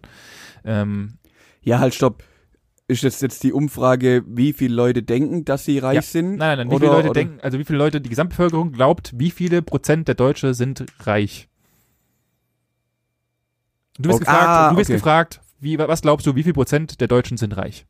[0.63, 1.15] Ähm,
[1.63, 2.23] Ja, halt, stopp.
[2.89, 6.01] Ist das jetzt die Umfrage, wie viele Leute denken, dass sie reich Ja.
[6.01, 6.37] sind?
[6.37, 8.71] nein, nein, nein, wie Oder- viele Leute oder- denken, also wie viele Leute, die Gesamtbevölkerung
[8.71, 11.49] glaubt, wie viele Prozent der Deutsche sind reich?
[13.97, 14.97] Du bist Okay, gefragt, ah, du bist okay.
[14.97, 17.85] gefragt, wie, was glaubst du, wie viel Prozent der Deutschen sind reich?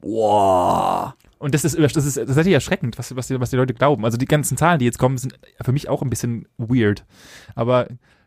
[0.00, 1.14] Boah.
[1.38, 4.04] Und das ist, das ist tatsächlich erschreckend, was, was, die, was die Leute glauben.
[4.04, 7.04] Also die ganzen Zahlen, die jetzt kommen, sind für mich auch ein bisschen weird.
[7.54, 7.86] Aber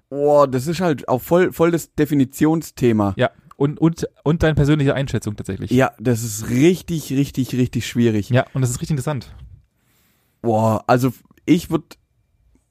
[0.10, 3.14] Boah, das ist halt auch voll, voll das Definitionsthema.
[3.18, 5.70] ja, und, und, und deine persönliche Einschätzung tatsächlich.
[5.70, 8.32] Ja, das ist richtig, richtig, richtig schwierig.
[8.32, 9.36] Ja, und das ist richtig interessant.
[10.42, 11.14] Boah, also
[11.46, 11.86] ich würde,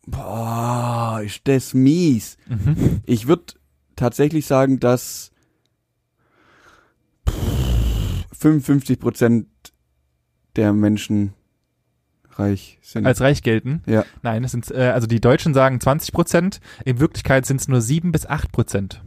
[0.04, 2.38] boah, ist das mies.
[2.48, 3.02] Mhm.
[3.06, 3.54] Ich würde
[3.94, 5.30] tatsächlich sagen, dass
[8.32, 9.46] 55 Prozent
[10.56, 11.34] der Menschen
[12.32, 13.06] reich sind.
[13.06, 13.84] Als reich gelten.
[13.86, 14.04] ja.
[14.22, 17.80] Nein, es sind, äh, also die Deutschen sagen 20 Prozent, in Wirklichkeit sind es nur
[17.80, 19.04] 7 bis 8 Prozent.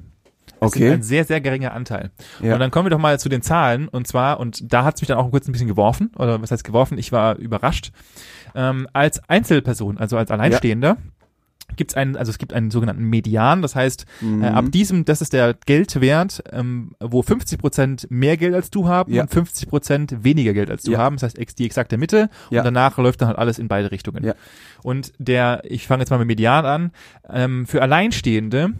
[0.64, 0.92] Das ist Okay.
[0.94, 2.12] ein sehr, sehr geringer Anteil.
[2.42, 2.54] Ja.
[2.54, 3.88] Und dann kommen wir doch mal zu den Zahlen.
[3.88, 6.52] Und zwar, und da hat es mich dann auch kurz ein bisschen geworfen, oder was
[6.52, 7.92] heißt geworfen, ich war überrascht.
[8.56, 10.98] Ähm, als Einzelperson, also als Alleinstehender,
[11.76, 14.44] gibt's einen, also es gibt einen sogenannten Median, das heißt, Mhm.
[14.44, 18.88] äh, ab diesem, das ist der Geldwert, ähm, wo 50 Prozent mehr Geld als du
[18.88, 19.24] haben Ja.
[19.24, 20.98] und 50 Prozent weniger Geld als du Ja.
[21.00, 22.60] haben, das heißt ex- die exakte Mitte Ja.
[22.60, 24.24] und danach läuft dann halt alles in beide Richtungen.
[24.24, 24.36] Ja.
[24.84, 26.92] Und der, ich fange jetzt mal mit Median an,
[27.28, 28.74] ähm, für Alleinstehende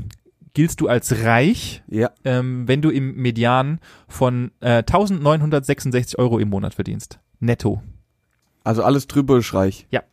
[0.54, 2.12] giltst du als reich, ja.
[2.26, 7.20] ähm, wenn du im Median von äh, 1966 Euro im Monat verdienst.
[7.40, 7.82] Netto.
[8.64, 9.88] Also alles drüber ist reich.
[9.92, 10.04] Ja.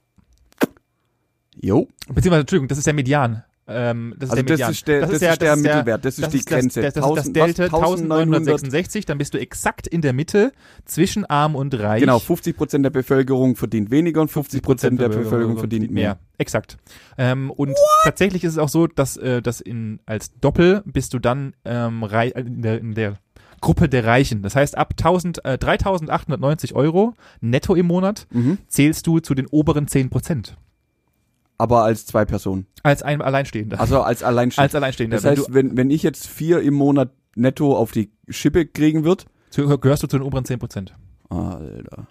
[1.61, 1.89] Jo.
[2.09, 3.45] Beziehungsweise, Entschuldigung, das ist der Median.
[3.71, 6.31] Ähm, das ist Also der das ist der, das ist der, Mittelwert, das ist das
[6.33, 6.83] die ist das, Grenze.
[6.83, 8.01] Das, das, ist das 1000 Delta was?
[8.01, 10.53] 1966, dann bist du exakt in der Mitte
[10.85, 12.01] zwischen arm und reich.
[12.01, 16.19] Genau, 50 Prozent der Bevölkerung verdient weniger und 50 Prozent der Bevölkerung verdient mehr.
[16.39, 16.79] Exakt.
[17.17, 21.19] Ähm, und tatsächlich ist es auch so, dass, äh, dass in, als Doppel bist du
[21.19, 23.19] dann ähm, rei in, der, in der
[23.61, 24.43] Gruppe der Reichen.
[24.43, 28.59] Das heißt, ab 1000, äh, 3.890 Euro netto im Monat Mhm.
[28.69, 30.57] zählst du zu den oberen 10 Prozent.
[31.61, 32.67] Aber als zwei Personen.
[32.83, 33.79] Als ein Alleinstehender.
[33.79, 34.63] Also als Alleinstehender.
[34.65, 35.17] als Alleinstehender.
[35.19, 39.05] das heißt, wenn, wenn ich jetzt vier im Monat netto auf die Schippe kriegen
[39.51, 40.95] zu, gehörst du zu den oberen 10 Prozent.
[41.29, 42.07] Alter.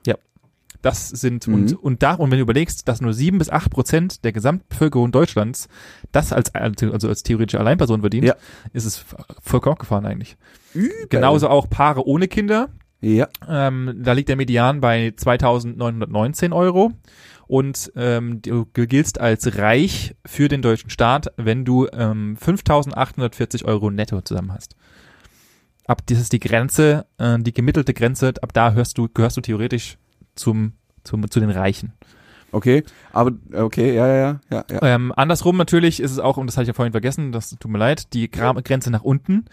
[0.82, 1.54] Das sind, Mhm.
[1.54, 5.12] und, und da, und wenn du überlegst, dass nur sieben bis acht Prozent der Gesamtbevölkerung
[5.12, 5.68] Deutschlands
[6.14, 8.36] das als, also als theoretische Alleinperson verdient, Ja.
[8.72, 9.04] ist es
[9.42, 10.38] vollkommen gefahren eigentlich.
[11.10, 12.70] Genauso auch Paare ohne Kinder.
[13.02, 13.28] Ja.
[13.48, 16.92] Ähm, da liegt der Median bei 2.919 Euro.
[17.48, 23.90] Und ähm, du giltst als reich für den deutschen Staat, wenn du ähm, 5.840 Euro
[23.90, 24.76] netto zusammen hast.
[25.88, 29.42] Ab das ist die Grenze, äh, die gemittelte Grenze, ab da hörst du, gehörst du
[29.42, 29.98] theoretisch
[30.36, 31.94] zum, zum, zu den Reichen.
[32.52, 32.84] Okay.
[33.14, 34.82] Aber, okay, ja, ja, ja, ja.
[34.84, 37.72] Ähm, andersrum natürlich ist es auch, und das hatte ich ja vorhin vergessen, das tut
[37.72, 39.46] mir leid, die Grenze nach unten.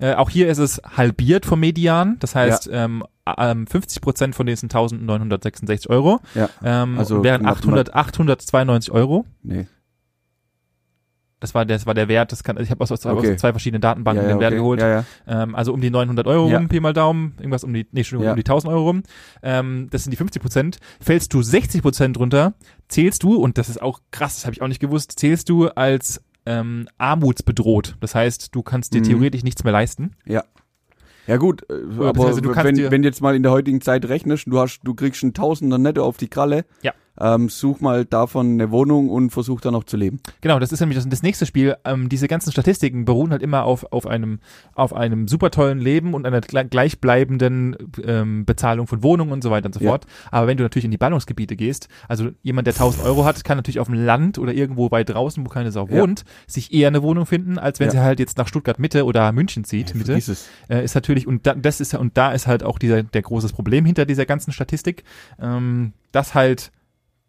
[0.00, 4.34] Äh, auch hier ist es halbiert vom Median, das heißt ähm, a- ähm, 50 Prozent
[4.34, 6.48] von diesen 1966 Euro ja.
[6.62, 9.24] ähm, Also wären knapp 800, 892 Euro.
[9.42, 9.66] Nee.
[11.40, 13.34] Das war, das war der Wert, das kann, ich habe aus, aus, Okay.
[13.34, 14.58] aus zwei verschiedenen Datenbanken ja, ja, den Wert okay.
[14.58, 14.80] geholt.
[14.80, 15.04] Ja, ja.
[15.28, 16.58] Ähm, also um die 900 Euro Ja.
[16.58, 18.30] rum, Pi mal Daumen, irgendwas um die, nee, Entschuldigung, Ja.
[18.32, 19.02] um die 1000 Euro rum.
[19.42, 20.78] Ähm, das sind die 50 Prozent.
[21.00, 22.54] Fällst du 60 Prozent runter,
[22.88, 25.68] zählst du, und das ist auch krass, das habe ich auch nicht gewusst, zählst du
[25.68, 27.96] als ähm, armutsbedroht.
[28.00, 29.04] Das heißt, du kannst dir Mhm.
[29.04, 30.12] theoretisch nichts mehr leisten.
[31.26, 31.74] Ja gut, äh,
[32.08, 32.14] aber
[32.52, 35.22] kannst wenn, wenn du jetzt mal in der heutigen Zeit rechnest, du hast, du kriegst
[35.22, 36.94] einen Tausender netto auf die Kralle, Ja.
[37.20, 40.20] Ähm, such mal davon eine Wohnung und versuch dann noch zu leben.
[40.40, 41.76] Genau, das ist nämlich das, das nächste Spiel.
[41.84, 44.40] Ähm, diese ganzen Statistiken beruhen halt immer auf, auf einem,
[44.74, 49.50] auf einem super tollen Leben und einer gle- gleichbleibenden ähm, Bezahlung von Wohnungen und so
[49.50, 49.90] weiter und so Ja.
[49.90, 50.06] fort.
[50.30, 53.56] Aber wenn du natürlich in die Ballungsgebiete gehst, also jemand, der 1000 Euro hat, kann
[53.56, 56.00] natürlich auf dem Land oder irgendwo weit draußen, wo keine Sau Ja.
[56.02, 57.92] wohnt, sich eher eine Wohnung finden, als wenn Ja.
[57.92, 59.94] sie halt jetzt nach Stuttgart Mitte oder München zieht.
[59.94, 60.18] Mitte
[60.68, 63.52] äh, ist natürlich und da, das ist und da ist halt auch dieser der großes
[63.52, 65.04] Problem hinter dieser ganzen Statistik,
[65.40, 66.70] ähm, dass halt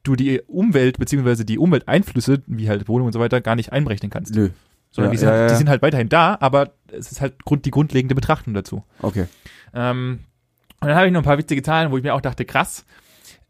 [0.03, 4.09] du die Umwelt beziehungsweise die Umwelteinflüsse wie halt Wohnung und so weiter gar nicht einberechnen
[4.09, 4.49] kannst, Nö.
[4.91, 5.47] sondern Ja, die, sind, ja, ja.
[5.47, 8.83] die sind halt weiterhin da, aber es ist halt Grund, die grundlegende Betrachtung dazu.
[9.01, 9.25] Okay.
[9.73, 10.19] Ähm,
[10.79, 12.85] und dann habe ich noch ein paar witzige Zahlen, wo ich mir auch dachte, krass.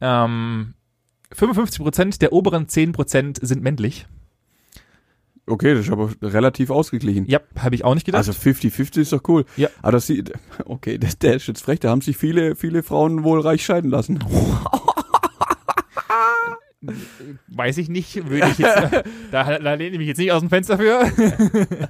[0.01, 0.73] Ähm,
[1.35, 4.07] 55% der oberen 10% sind männlich.
[5.45, 7.25] Okay, das ist aber relativ ausgeglichen.
[7.25, 8.19] Ja, habe ich auch nicht gedacht.
[8.19, 9.45] Also 50-50 ist doch cool.
[9.57, 9.69] Ja.
[9.81, 10.31] Aber das sieht,
[10.65, 13.89] okay, das, der ist jetzt frech, da haben sich viele, viele Frauen wohl reich scheiden
[13.89, 14.19] lassen.
[17.47, 18.77] Weiß ich nicht, würde ich jetzt,
[19.31, 21.01] da, da lehne ich mich jetzt nicht aus dem Fenster für.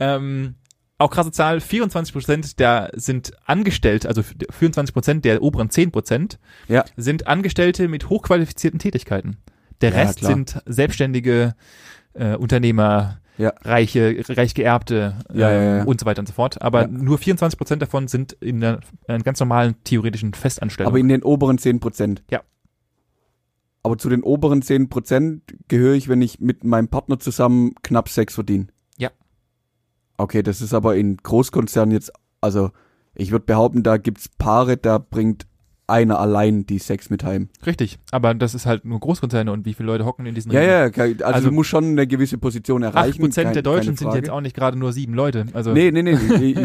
[0.00, 0.54] ähm,
[0.98, 6.84] auch krasse Zahl, 24% der sind angestellt, also 24% der oberen 10% Ja.
[6.96, 9.36] sind Angestellte mit hochqualifizierten Tätigkeiten.
[9.80, 10.32] Der Ja, Rest klar.
[10.32, 11.54] sind selbstständige
[12.14, 13.52] äh, Unternehmer, Ja.
[13.62, 15.84] reiche, reich geerbte äh, Ja, ja, ja.
[15.84, 16.60] und so weiter und so fort.
[16.60, 16.88] Aber Ja.
[16.88, 20.90] nur 24% davon sind in einer, einer ganz normalen theoretischen Festanstellung.
[20.90, 22.24] Aber in den oberen 10 Prozent.
[22.30, 22.42] Ja.
[23.82, 28.08] Aber zu den oberen 10 Prozent gehöre ich, wenn ich mit meinem Partner zusammen knapp
[28.08, 28.68] sechs verdiene.
[28.96, 29.10] Ja.
[30.16, 32.70] Okay, das ist aber in Großkonzernen jetzt, also
[33.14, 35.47] ich würde behaupten, da gibt's Paare, da bringt
[35.88, 37.48] einer allein die sechs mit heim.
[37.66, 40.60] Richtig, aber das ist halt nur Großkonzerne und wie viele Leute hocken in diesen Ja,
[40.60, 43.22] Riesen- ja, also, Also du musst schon eine gewisse Position erreichen.
[43.22, 45.46] 8% kein- der Deutschen sind jetzt auch nicht gerade nur sieben Leute.
[45.54, 46.16] Also Nee, nee, nee,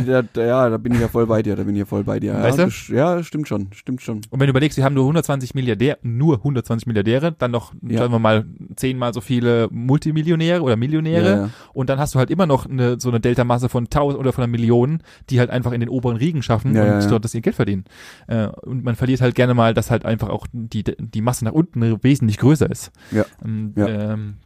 [0.06, 2.20] da, ja, da bin ich ja voll bei dir, da bin ich ja voll bei
[2.20, 2.34] dir.
[2.34, 2.64] Ja, Weißt du?
[2.66, 4.18] das, ja, stimmt schon, stimmt schon.
[4.30, 8.00] und wenn du überlegst, wir haben nur 120 Milliardäre, nur 120 Milliardäre, dann noch, Ja.
[8.00, 11.50] sagen wir mal, zehnmal so viele Multimillionäre oder Millionäre Ja, ja.
[11.74, 14.44] und dann hast du halt immer noch eine, so eine Delta-Masse von 1000 oder von
[14.44, 17.08] einer Million, die halt einfach in den oberen Riegen schaffen Ja, und ja, ja.
[17.08, 17.86] dort das ihr Geld verdienen.
[18.28, 21.52] Äh, und man verliert halt gerne mal, dass halt einfach auch die, die Masse nach
[21.54, 22.92] unten wesentlich größer ist.
[23.12, 23.26] Ja.
[23.44, 23.88] Ähm, Ja.
[23.88, 24.38] Ähm,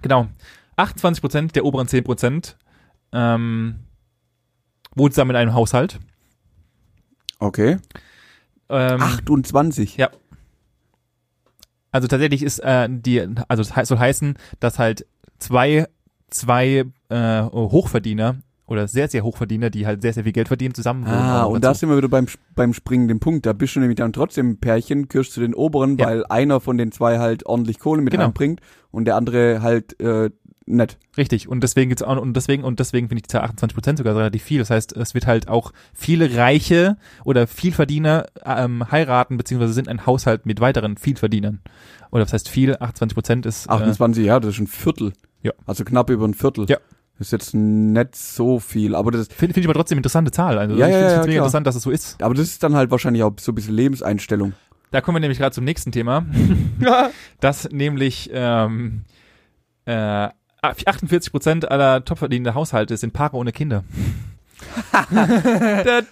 [0.00, 0.28] genau.
[0.76, 2.56] 28 Prozent der oberen 10 Prozent
[3.12, 3.80] ähm,
[4.94, 6.00] wohnt zusammen in einem Haushalt.
[7.38, 7.78] Okay.
[8.68, 9.96] Ähm, 28.
[9.96, 10.10] Ja.
[11.90, 15.06] Also tatsächlich ist äh, die, also hei- soll heißen, dass halt
[15.38, 15.86] zwei,
[16.30, 18.36] zwei äh, Hochverdiener
[18.72, 21.14] oder sehr, sehr Hochverdiener, die halt sehr, sehr viel Geld verdienen, zusammen wohnen.
[21.14, 23.46] Ah, und da sind wir wieder beim, beim springenden Punkt.
[23.46, 26.06] Da bist du nämlich dann trotzdem ein Pärchen, gehörst zu den oberen, Ja.
[26.06, 28.24] weil einer von den zwei halt ordentlich Kohle mit Genau.
[28.24, 30.30] einbringt und der andere halt äh,
[30.64, 30.96] nett.
[31.16, 31.48] Richtig.
[31.48, 34.16] Und deswegen gibt's auch, und deswegen, und deswegen finde ich die Zahl 28 Prozent sogar
[34.16, 34.58] relativ viel.
[34.60, 40.06] Das heißt, es wird halt auch viele Reiche oder Vielverdiener ähm, heiraten, beziehungsweise sind ein
[40.06, 41.60] Haushalt mit weiteren Vielverdienern.
[42.10, 42.76] Oder was heißt viel?
[42.76, 45.12] 28 Prozent ist, äh, 28, ja, das ist ein Viertel.
[45.42, 45.52] Ja.
[45.66, 46.66] Also knapp über ein Viertel.
[46.68, 46.76] Ja.
[47.18, 50.58] Das ist jetzt nicht so viel, aber das, finde find ich aber trotzdem interessante Zahl.
[50.58, 51.36] Also Ja, ich ja, finde es ja, mega klar.
[51.36, 52.22] interessant, dass es so ist.
[52.22, 54.54] aber das ist dann halt wahrscheinlich auch so ein bisschen Lebenseinstellung.
[54.90, 56.26] Da kommen wir nämlich gerade zum nächsten Thema.
[57.40, 59.04] das nämlich ähm,
[59.84, 60.28] äh,
[60.62, 63.84] 48 Prozent aller topverdienenden Haushalte sind Paare ohne Kinder.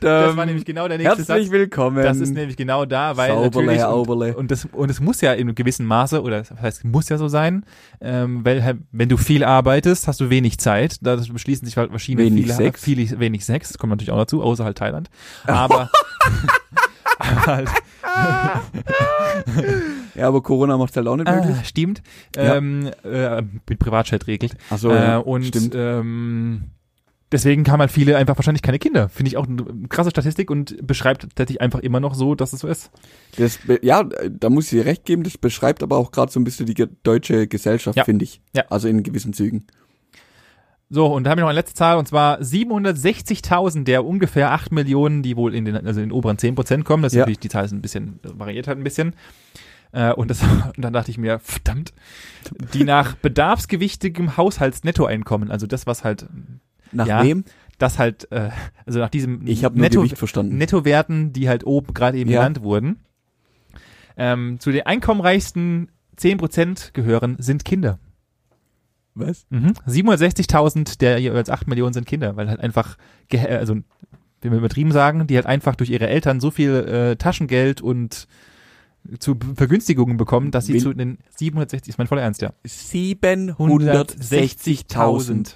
[0.01, 1.53] Das war nämlich genau der nächste Herzlich Satz.
[1.53, 2.03] willkommen.
[2.03, 5.33] Das ist nämlich genau da, weil Sauberle, natürlich und, und das und es muss ja
[5.33, 7.65] in einem gewissen Maße oder das heißt muss ja so sein,
[8.01, 10.97] ähm, weil wenn du viel arbeitest, hast du wenig Zeit.
[11.03, 12.83] Da beschließen sich halt verschiedene Wenig viele, Sex.
[12.83, 13.69] viele wenig Sex.
[13.69, 15.09] Das kommt natürlich auch dazu, außer halt Thailand.
[15.47, 15.91] Aber,
[17.19, 17.69] aber halt,
[20.15, 21.57] ja, aber Corona macht halt auch nicht möglich.
[21.59, 22.03] Ah, stimmt.
[22.37, 22.57] Ja.
[22.57, 24.57] Ähm, äh, mit Privatchat regelt.
[24.71, 25.75] Ach so, äh, und stimmt.
[25.77, 26.71] ähm,
[27.33, 29.09] deswegen haben halt viele einfach wahrscheinlich keine Kinder.
[29.09, 32.61] Finde ich auch eine krasse Statistik und beschreibt tatsächlich einfach immer noch so, dass es
[32.61, 32.91] so ist.
[33.37, 36.45] Das, ja, da muss ich dir recht geben, das beschreibt aber auch gerade so ein
[36.45, 38.05] bisschen die deutsche Gesellschaft, Ja.
[38.05, 38.41] finde ich.
[38.55, 38.65] Ja.
[38.71, 39.67] Also in gewissen Zügen.
[40.93, 44.73] So, und da habe ich noch eine letzte Zahl, und zwar 760.000 der ungefähr 8
[44.73, 47.03] Millionen, die wohl in den, also in den oberen 10 Prozent kommen.
[47.05, 47.21] Das ist Ja.
[47.23, 49.15] natürlich, die Zahl ist ein bisschen, variiert halt ein bisschen.
[49.93, 50.43] Äh, und, das,
[50.77, 51.93] und dann dachte ich mir, verdammt,
[52.75, 56.27] die nach bedarfsgewichtigem Haushaltsnettoeinkommen, also das, was halt,
[56.93, 57.23] Nach Ja.
[57.25, 57.45] wem?
[57.79, 58.51] das halt, äh,
[58.85, 60.59] also nach diesem Ich habe Netto, Gewicht verstanden.
[60.59, 62.41] Nettowerten, die halt oben gerade eben Ja.
[62.41, 62.99] genannt wurden,
[64.19, 67.99] ähm, zu den einkommenreichsten 10 Prozent gehören, sind Kinder.
[69.15, 69.47] Was?
[69.49, 69.73] Mhm.
[69.87, 72.99] 760.000 der jeweils 8 Millionen sind Kinder, weil halt einfach,
[73.33, 73.77] also
[74.43, 78.27] wenn wir übertrieben sagen, die halt einfach durch ihre Eltern so viel äh, Taschengeld und
[79.21, 82.53] zu Vergünstigungen bekommen, dass sie Wen- zu den 760, ist mein voller Ernst, ja.
[82.67, 85.55] 760.000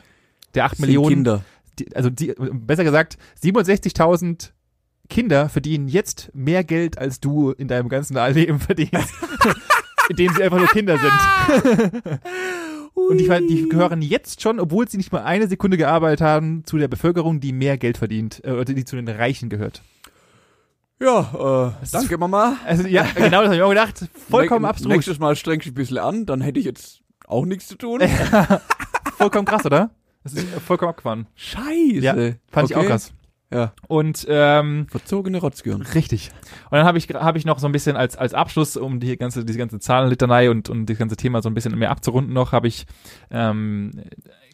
[0.55, 1.45] Der 8 sind Millionen, Kinder.
[1.79, 4.51] die, also die, besser gesagt, 67.000
[5.09, 9.13] Kinder verdienen jetzt mehr Geld, als du in deinem ganzen Leben verdienst,
[10.09, 12.21] indem sie einfach nur Kinder sind.
[12.95, 16.79] Und die, die gehören jetzt schon, obwohl sie nicht mal eine Sekunde gearbeitet haben, zu
[16.79, 19.83] der Bevölkerung, die mehr Geld verdient, äh, oder die zu den Reichen gehört.
[21.01, 22.57] Ja, äh, danke Mama.
[22.65, 24.07] Also ja, genau das habe ich auch gedacht.
[24.31, 24.93] Vollkommen abstrus.
[24.93, 28.01] Nächstes Mal streng dich ein bisschen an, dann hätte ich jetzt auch nichts zu tun.
[29.19, 29.91] Vollkommen krass, oder?
[30.25, 31.27] Das ist vollkommen abgefahren.
[31.37, 32.01] Scheiße.
[32.01, 32.15] Ja,
[32.51, 32.89] Fand ich auch Okay.
[32.89, 33.13] krass.
[33.53, 35.83] Ja, Und ähm, verzogene Rotzgirn.
[35.83, 36.33] Richtig.
[36.71, 39.17] Und dann habe ich, hab ich noch so ein bisschen als, als Abschluss, um die
[39.17, 42.51] ganze, diese ganze Zahlenlitanei und, und das ganze Thema so ein bisschen mehr abzurunden noch,
[42.51, 42.85] habe ich,
[43.31, 43.93] ähm,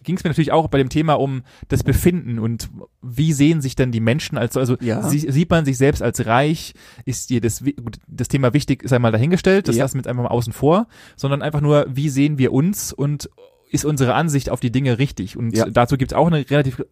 [0.02, 2.68] ging es mir natürlich auch bei dem Thema um das Befinden und
[3.00, 5.02] wie sehen sich denn die Menschen als, also Ja.
[5.08, 6.74] sie, sieht man sich selbst als reich,
[7.06, 7.64] ist dir das,
[8.06, 9.84] das Thema wichtig, ist einmal dahingestellt, das Ja.
[9.84, 13.30] lassen wir jetzt einfach mal außen vor, sondern einfach nur, wie sehen wir uns und
[13.70, 15.36] ist unsere Ansicht auf die Dinge richtig?
[15.36, 15.66] Und Ja.
[15.70, 16.82] dazu gibt es auch eine relativ,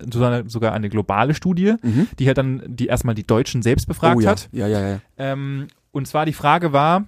[0.47, 2.09] sogar eine globale Studie, Mhm.
[2.19, 4.31] die halt dann, die erstmal die Deutschen selbst befragt oh, ja.
[4.31, 4.49] hat.
[4.53, 5.01] Ja, ja, ja.
[5.17, 7.07] Ähm, und zwar die Frage war,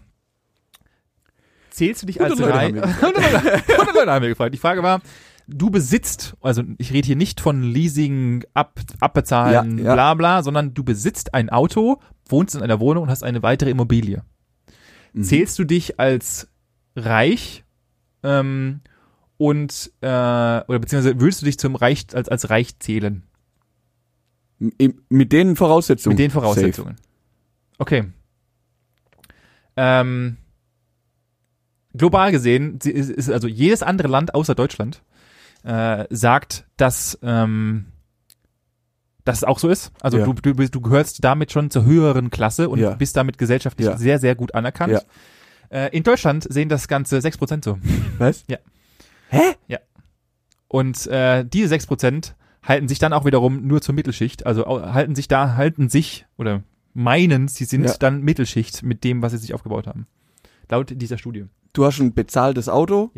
[1.70, 3.00] zählst du dich als 100 Leute reich?
[3.02, 4.54] haben 100 Leute 100 Leute haben wir gefragt.
[4.54, 5.00] Die Frage war,
[5.46, 9.92] du besitzt, also ich rede hier nicht von Leasing, ab, abbezahlen, Ja, ja.
[9.94, 13.70] bla bla, sondern du besitzt ein Auto, wohnst in einer Wohnung und hast eine weitere
[13.70, 14.22] Immobilie.
[15.12, 15.22] Mhm.
[15.24, 16.48] Zählst du dich als
[16.96, 17.64] reich
[18.22, 18.80] ähm,
[19.40, 23.22] und äh, oder beziehungsweise würdest du dich zum Reich als als reich zählen
[24.60, 26.12] M- Mit den Voraussetzungen.
[26.14, 26.96] mit den Voraussetzungen?
[27.78, 28.04] Okay.
[29.76, 30.36] Ähm,
[31.96, 35.02] global gesehen ist, ist also jedes andere Land außer Deutschland
[35.64, 37.86] äh, sagt, dass ähm,
[39.24, 39.92] dass es auch so ist.
[40.02, 40.24] Also Ja.
[40.26, 42.90] du, du, bist- du gehörst damit schon zur höheren Klasse und Ja.
[42.94, 43.96] bist damit gesellschaftlich Ja.
[43.96, 44.92] sehr, sehr gut anerkannt.
[44.92, 45.00] Ja.
[45.70, 47.78] Äh, in Deutschland sehen das Ganze 6% so.
[49.30, 49.56] Safe.
[49.68, 49.78] Was?
[50.68, 54.46] Und äh, diese 6% halten sich dann auch wiederum nur zur Mittelschicht.
[54.46, 56.62] Also halten sich da, halten sich oder
[56.94, 57.94] meinen, sie sind Ja.
[57.98, 60.06] dann Mittelschicht mit dem, was sie sich aufgebaut haben.
[60.68, 61.46] Laut dieser Studie.
[61.72, 63.10] Du hast ein bezahltes Auto,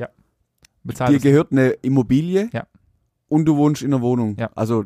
[0.85, 2.67] Bezahlt dir es- gehört eine Immobilie Ja.
[3.29, 4.37] und du wohnst in einer Wohnung.
[4.39, 4.51] Ja.
[4.55, 4.85] Also,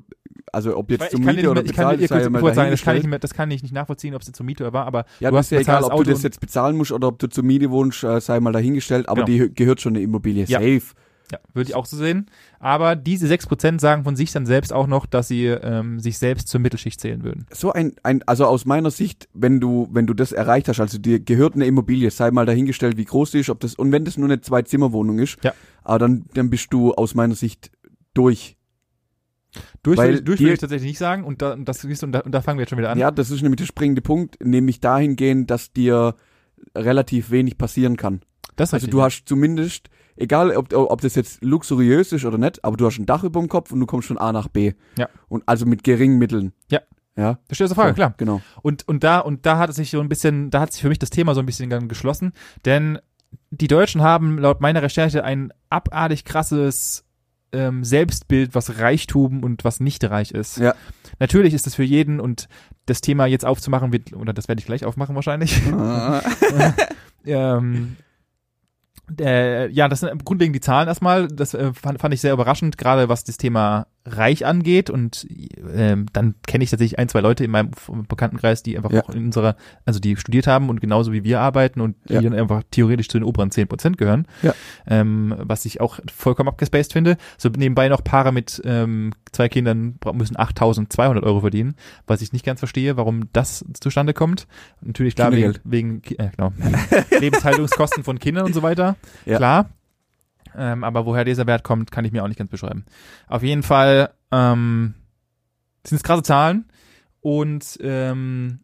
[0.52, 2.70] also ob jetzt zur kann, Miete oder ich kann, bezahlt, ich, sei ja kurz, sagen,
[2.70, 4.86] das kann, ich nicht mehr, das kann ich nicht nachvollziehen, ob es zur Miete war,
[4.86, 6.76] aber Ja, du das hast ja egal, bezahltes ob du Auto das und- jetzt bezahlen
[6.76, 9.44] musst oder ob du zur Miete wohnst, äh, sei mal dahingestellt, aber Genau.
[9.46, 10.44] die gehört schon eine Immobilie.
[10.44, 10.58] Ja.
[10.60, 10.82] Safe.
[11.32, 12.26] Ja, würde ich auch so sehen.
[12.60, 16.46] Aber diese 6% sagen von sich dann selbst auch noch, dass sie ähm, sich selbst
[16.48, 17.46] zur Mittelschicht zählen würden.
[17.52, 20.98] So ein, ein, also aus meiner Sicht, wenn du, wenn du das erreicht hast, also
[20.98, 24.04] dir gehört eine Immobilie, sei mal dahingestellt, wie groß die ist, ob das, und wenn
[24.04, 25.52] das nur eine Zwei-Zimmer-Wohnung ist, Ja.
[25.82, 27.70] aber dann, dann bist du aus meiner Sicht
[28.14, 28.56] durch.
[29.82, 32.12] Durch, Weil würde ich- durch würde ich tatsächlich nicht sagen und da, und das und
[32.12, 32.98] da, und da fangen wir jetzt schon wieder an.
[32.98, 36.14] Ja, das ist nämlich der springende Punkt, nämlich dahingehend, dass dir
[36.74, 38.20] relativ wenig passieren kann.
[38.56, 38.90] das Also richtig.
[38.92, 42.98] du hast zumindest, egal ob, ob das jetzt luxuriös ist oder nicht, aber du hast
[42.98, 44.72] ein Dach über dem Kopf und du kommst von A nach B.
[44.98, 45.08] Ja.
[45.28, 46.52] Und also mit geringen Mitteln.
[46.70, 46.80] Ja.
[47.16, 47.38] Ja.
[47.48, 48.14] Das steht zur Frage, So, klar.
[48.18, 48.42] Genau.
[48.62, 50.88] Und, und da, und da hat es sich so ein bisschen, da hat sich für
[50.88, 52.32] mich das Thema so ein bisschen dann geschlossen,
[52.64, 52.98] denn
[53.50, 57.04] die Deutschen haben laut meiner Recherche ein abartig krasses
[57.52, 60.58] ähm, Selbstbild, was Reichtum und was nicht reich ist.
[60.58, 60.74] Ja.
[61.18, 62.48] Natürlich ist das für jeden und
[62.84, 65.60] das Thema jetzt aufzumachen wird, oder das werde ich gleich aufmachen wahrscheinlich.
[67.24, 67.96] ähm,
[69.20, 71.28] äh, ja, das sind grundlegend die Zahlen erstmal.
[71.28, 74.88] Das äh, fand, fand ich sehr überraschend, gerade was das Thema Reich angeht.
[74.90, 75.26] Und
[75.74, 77.70] ähm, dann kenne ich tatsächlich ein, zwei Leute in meinem
[78.08, 79.02] Bekanntenkreis, die einfach Ja.
[79.02, 82.20] auch in unserer, also die studiert haben und genauso wie wir arbeiten und die Ja.
[82.22, 84.26] dann einfach theoretisch zu den oberen 10 Prozent gehören.
[84.42, 84.54] Ja.
[84.86, 87.16] Ähm, was ich auch vollkommen abgespaced finde.
[87.38, 91.74] So nebenbei noch Paare mit ähm, zwei Kindern müssen 8.200 Euro verdienen,
[92.06, 94.46] was ich nicht ganz verstehe, warum das zustande kommt.
[94.80, 96.52] Natürlich klar wegen, wegen äh, genau,
[97.20, 98.96] Lebenshaltungskosten von Kindern und so weiter.
[99.24, 99.36] Ja.
[99.38, 99.70] Klar.
[100.56, 102.84] Ähm, aber woher dieser Wert kommt, kann ich mir auch nicht ganz beschreiben.
[103.28, 104.94] Auf jeden Fall ähm,
[105.86, 106.64] sind es krasse Zahlen
[107.20, 108.60] und ähm,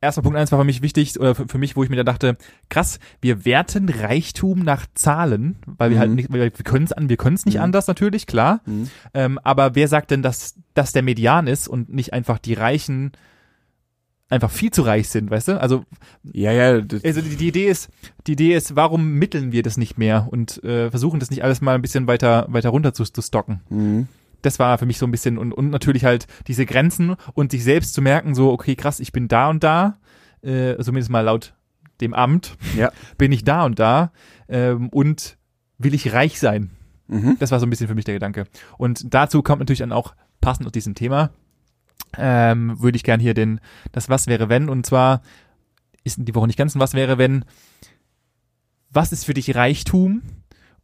[0.00, 2.04] erster Punkt eins war für mich wichtig, oder für, für mich, wo ich mir da
[2.04, 2.36] dachte,
[2.68, 6.00] krass, wir werten Reichtum nach Zahlen, weil wir Mhm.
[6.00, 7.62] halt nicht, weil wir können es an, wir können es nicht Mhm.
[7.62, 8.60] anders natürlich, klar.
[8.66, 8.90] Mhm.
[9.14, 13.12] Ähm, aber wer sagt denn, dass das der Median ist und nicht einfach die Reichen
[14.30, 15.60] einfach viel zu reich sind, weißt du?
[15.60, 15.84] Also
[16.22, 17.88] Ja, ja, also die, die Idee ist,
[18.26, 21.60] die Idee ist, warum mitteln wir das nicht mehr und äh, versuchen das nicht alles
[21.60, 23.60] mal ein bisschen weiter weiter runter zu, zu stocken.
[23.68, 24.08] mhm.
[24.42, 27.64] Das war für mich so ein bisschen und, und natürlich halt diese Grenzen und sich
[27.64, 29.98] selbst zu merken, so okay krass, ich bin da und da,
[30.42, 31.54] äh, zumindest mal laut
[32.02, 32.92] dem Amt, Ja.
[33.18, 34.12] bin ich da und da
[34.48, 35.38] ähm, und
[35.78, 36.70] will ich reich sein.
[37.08, 37.36] Mhm.
[37.38, 38.44] Das war so ein bisschen für mich der Gedanke.
[38.76, 41.30] Und dazu kommt natürlich dann auch passend aus diesem Thema,
[42.18, 43.60] ähm, würde ich gern hier den,
[43.92, 45.22] das Was wäre wenn, und zwar
[46.04, 47.44] ist die Woche nicht ganz ein Was wäre wenn,
[48.90, 50.22] was ist für dich Reichtum?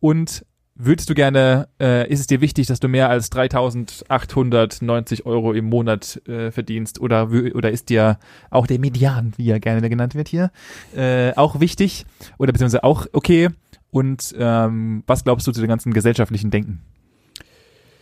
[0.00, 0.44] Und
[0.74, 5.66] würdest du gerne, äh, ist es dir wichtig, dass du mehr als 3.890 Euro im
[5.66, 7.00] Monat äh, verdienst?
[7.00, 8.18] Oder, oder ist dir
[8.50, 10.50] auch der Median, wie er gerne genannt wird hier,
[10.96, 12.04] äh, auch wichtig?
[12.38, 13.50] Oder beziehungsweise auch okay?
[13.90, 16.80] Und ähm, was glaubst du zu dem ganzen gesellschaftlichen Denken?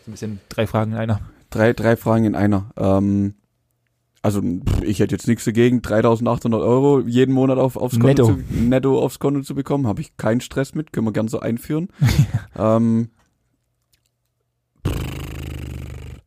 [0.05, 1.21] So ein bisschen drei Fragen in einer.
[1.51, 2.71] Drei, drei Fragen in einer.
[2.77, 3.35] Ähm,
[4.21, 4.43] also
[4.83, 8.25] ich hätte jetzt nichts dagegen, 3.800 Euro jeden Monat auf, aufs Konto Netto.
[8.27, 11.41] Zu, netto aufs Konto zu bekommen, habe ich keinen Stress mit, können wir gern so
[11.41, 11.89] einführen.
[12.59, 13.11] ähm,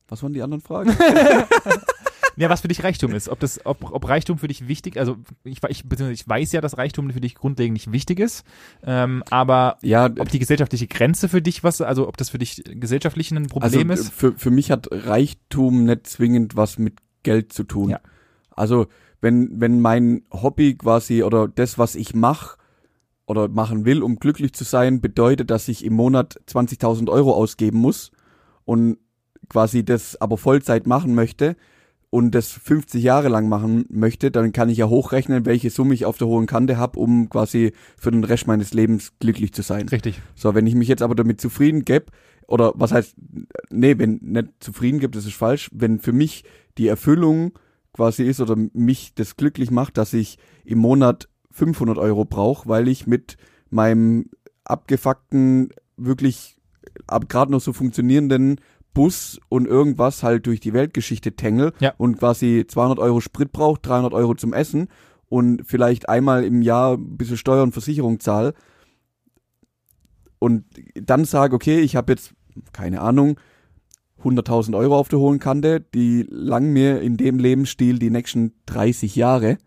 [0.08, 0.96] was waren die anderen Fragen?
[2.42, 3.30] Ja, was für dich Reichtum ist.
[3.30, 6.76] Ob das, ob, ob Reichtum für dich wichtig, also ich, ich, ich weiß ja, dass
[6.76, 8.44] Reichtum für dich grundlegend nicht wichtig ist,
[8.84, 12.64] ähm, aber ja, ob die gesellschaftliche Grenze für dich was, also ob das für dich
[12.66, 14.12] gesellschaftlich ein Problem also, ist.
[14.12, 17.92] Für, für mich hat Reichtum nicht zwingend was mit Geld zu tun.
[17.92, 18.00] Ja.
[18.50, 18.88] Also
[19.22, 22.58] wenn, wenn mein Hobby quasi oder das, was ich mache
[23.28, 27.78] oder machen will, um glücklich zu sein, bedeutet, dass ich im Monat 20.000 Euro ausgeben
[27.78, 28.10] muss
[28.66, 28.98] und
[29.48, 31.56] quasi das aber Vollzeit machen möchte
[32.12, 36.06] und das 50 Jahre lang machen möchte, dann kann ich ja hochrechnen, welche Summe ich
[36.06, 39.88] auf der hohen Kante habe, um quasi für den Rest meines Lebens glücklich zu sein.
[39.88, 40.22] Richtig.
[40.36, 42.08] So, wenn ich mich jetzt aber damit zufrieden gebe,
[42.48, 43.16] oder was heißt,
[43.70, 46.44] nee, wenn nicht zufrieden gibt, das ist falsch, wenn für mich
[46.78, 47.54] die Erfüllung
[47.94, 52.90] quasi ist oder mich das glücklich macht, dass ich im Monat 500 Euro brauche, weil
[52.90, 53.38] ich mit
[53.70, 54.26] meinem
[54.66, 56.58] abgefuckten, wirklich
[57.08, 58.60] ab gerade noch so funktionierenden
[58.94, 61.94] Bus und irgendwas halt durch die Weltgeschichte tängel Ja.
[61.98, 64.88] und quasi 200 Euro Sprit braucht, 300 Euro zum Essen
[65.30, 68.54] und vielleicht einmal im Jahr ein bisschen Steuer und Versicherung zahle
[70.40, 70.66] und
[70.96, 72.34] dann sage, okay, ich habe jetzt,
[72.74, 73.40] keine Ahnung,
[74.24, 79.16] 100.000 Euro auf der hohen Kante, die lang mir in dem Lebensstil die nächsten 30
[79.16, 79.58] Jahre.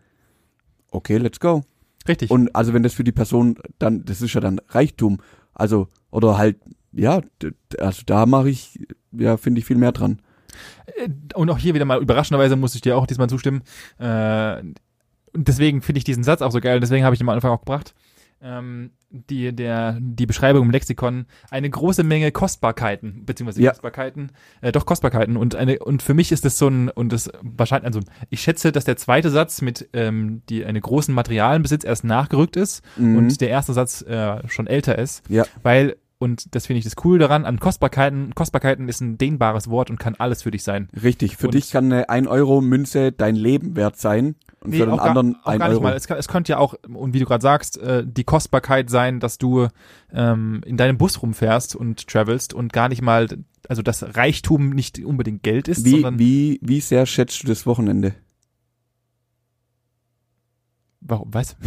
[0.91, 1.63] Okay, let's go.
[2.07, 2.29] Richtig.
[2.31, 5.17] Und also wenn das für die Person dann, das ist ja dann Reichtum.
[5.53, 6.57] Also, oder halt,
[6.93, 7.21] ja,
[7.79, 8.79] also da mache ich,
[9.17, 10.19] ja, finde ich viel mehr dran.
[10.97, 13.61] Äh, und auch hier wieder mal überraschenderweise muss ich dir auch diesmal zustimmen.
[13.99, 14.59] Äh,
[15.33, 17.51] und deswegen finde ich diesen Satz auch so geil, deswegen habe ich ihn am Anfang
[17.51, 17.93] auch gebracht.
[18.41, 23.71] Ähm, die, der, die Beschreibung im Lexikon, eine große Menge Kostbarkeiten, beziehungsweise Ja.
[23.71, 27.29] Kostbarkeiten, äh, doch Kostbarkeiten und eine, und für mich ist das so ein, und das
[27.41, 32.03] wahrscheinlich, also ich schätze, dass der zweite Satz mit ähm, die eine großen Materialenbesitz erst
[32.03, 33.17] nachgerückt ist Mhm.
[33.17, 35.45] und der erste Satz äh, schon älter ist, Ja.
[35.63, 39.89] weil und das finde ich das cool daran, an Kostbarkeiten, Kostbarkeiten ist ein dehnbares Wort
[39.89, 40.87] und kann alles für dich sein.
[41.03, 44.85] Richtig, für Und- dich kann eine 1 Euro Münze dein Leben wert sein und für
[44.85, 45.83] den anderen gar, auch ein gar nicht Euro.
[45.83, 45.93] mal.
[45.93, 49.19] Es, kann, es könnte ja auch, und wie du gerade sagst, äh, die Kostbarkeit sein,
[49.19, 49.67] dass du
[50.13, 53.27] ähm, in deinem Bus rumfährst und travelst und gar nicht mal,
[53.67, 57.65] also dass Reichtum nicht unbedingt Geld ist, Wie, sondern wie, wie sehr schätzt du das
[57.65, 58.13] Wochenende?
[61.01, 61.55] warum, was?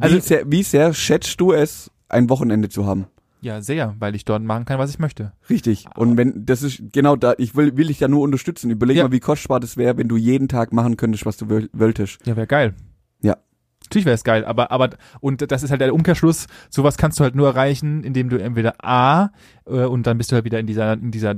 [0.00, 3.06] Also- wie, sehr, wie sehr schätzt du es, ein Wochenende zu haben?
[3.40, 5.32] Ja, sehr, weil ich dort machen kann, was ich möchte.
[5.50, 5.86] Richtig.
[5.96, 8.70] Und wenn, das ist genau da, ich will, will dich da nur unterstützen.
[8.70, 9.04] Überleg Ja.
[9.04, 12.24] mal, wie kostbar das wäre, wenn du jeden Tag machen könntest, was du wolltest.
[12.24, 12.74] Ja, wäre geil.
[13.92, 14.88] Natürlich wäre es geil, aber, aber,
[15.20, 18.82] und das ist halt der Umkehrschluss, sowas kannst du halt nur erreichen, indem du entweder
[18.82, 19.30] A,
[19.66, 21.32] äh, und dann bist du halt wieder in dieser, in dieser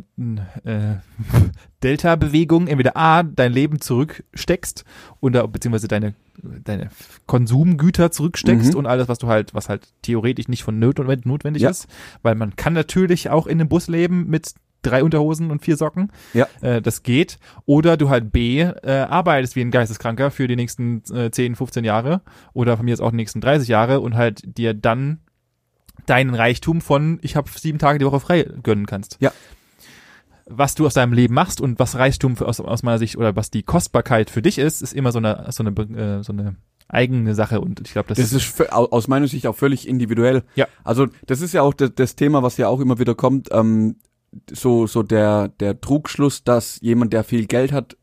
[0.65, 0.95] äh,
[1.83, 4.85] Delta-Bewegung, entweder A, dein Leben zurücksteckst
[5.21, 6.91] oder beziehungsweise deine, deine
[7.27, 8.79] Konsumgüter zurücksteckst Mhm.
[8.79, 11.71] und alles, was du halt, was halt theoretisch nicht von notwendig, notwendig Ja.
[11.71, 11.87] ist.
[12.23, 14.55] Weil man kann natürlich auch in einem Bus leben mit
[14.87, 16.11] drei Unterhosen und vier Socken.
[16.33, 16.47] Ja.
[16.61, 17.39] Äh, das geht.
[17.67, 21.85] Oder du halt B, äh, arbeitest wie ein Geisteskranker für die nächsten äh, 10, 15
[21.85, 22.21] Jahre
[22.53, 25.21] oder von mir jetzt auch die nächsten 30 Jahre und halt dir dann
[26.07, 29.17] deinen Reichtum von ich habe sieben Tage die Woche frei gönnen kannst.
[29.21, 29.33] Ja.
[30.47, 33.35] Was du aus deinem Leben machst und was Reichtum für, aus, aus meiner Sicht oder
[33.35, 35.71] was die Kostbarkeit für dich ist, ist immer so eine so eine
[36.19, 36.57] äh, so eine
[36.87, 40.43] eigene Sache und ich glaube, das, Das ist au- aus meiner Sicht auch völlig individuell.
[40.55, 40.67] Ja.
[40.85, 43.97] Also das ist ja auch das, das Thema, was ja auch immer wieder kommt, ähm,
[44.53, 47.97] so, so der, der Trugschluss, dass jemand, der viel Geld hat,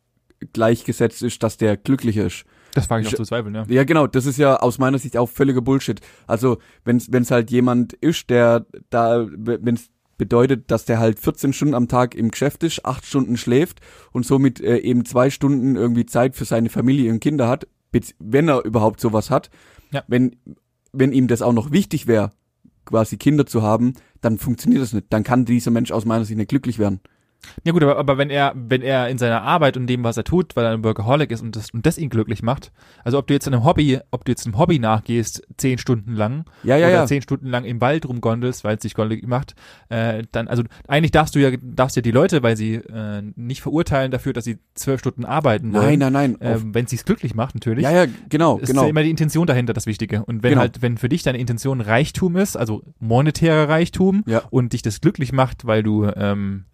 [0.54, 2.46] gleichgesetzt ist, dass der glücklich ist.
[2.74, 3.66] das wage ich auch zu zweifeln, ja.
[3.68, 6.00] Ja, genau, das ist ja aus meiner Sicht auch völliger Bullshit.
[6.28, 11.52] Also, wenn es halt jemand ist, der da, wenn es bedeutet, dass der halt 14
[11.54, 15.76] Stunden am Tag im Geschäft ist, acht Stunden schläft und somit äh, eben zwei Stunden
[15.76, 17.68] irgendwie Zeit für seine Familie und Kinder hat,
[18.20, 19.50] wenn er überhaupt sowas hat,
[19.92, 20.04] Ja.
[20.08, 20.36] wenn,
[20.94, 22.32] wenn ihm das auch noch wichtig wäre,
[22.86, 25.08] quasi Kinder zu haben, dann funktioniert das nicht.
[25.10, 27.00] Dann kann dieser Mensch aus meiner Sicht nicht glücklich werden.
[27.64, 30.24] Ja gut, aber, aber wenn er, wenn er in seiner Arbeit und dem, was er
[30.24, 32.72] tut, weil er ein Workaholic ist und das, und das ihn glücklich macht,
[33.04, 36.46] also ob du jetzt einem Hobby, ob du jetzt einem Hobby nachgehst, zehn Stunden lang,
[36.64, 37.06] Ja, ja, oder ja.
[37.08, 39.56] zehn Stunden lang im Wald rumgondelst, weil es dich glücklich macht,
[39.90, 43.62] äh, dann, also eigentlich darfst du ja, darfst ja die Leute, weil sie äh, nicht
[43.62, 46.00] verurteilen dafür, dass sie zwölf Stunden arbeiten wollen.
[46.00, 46.38] Nein, nein, nein.
[46.42, 47.84] Ähm, wenn es sich glücklich macht, natürlich.
[47.84, 48.84] ja, ja, genau, Es ist genau.
[48.84, 50.24] ja immer die Intention dahinter das Wichtige.
[50.26, 50.62] Und wenn Genau.
[50.62, 54.44] halt, wenn für dich deine Intention Reichtum ist, also monetärer Reichtum, Ja.
[54.52, 56.66] und dich das glücklich macht, weil du, ähm,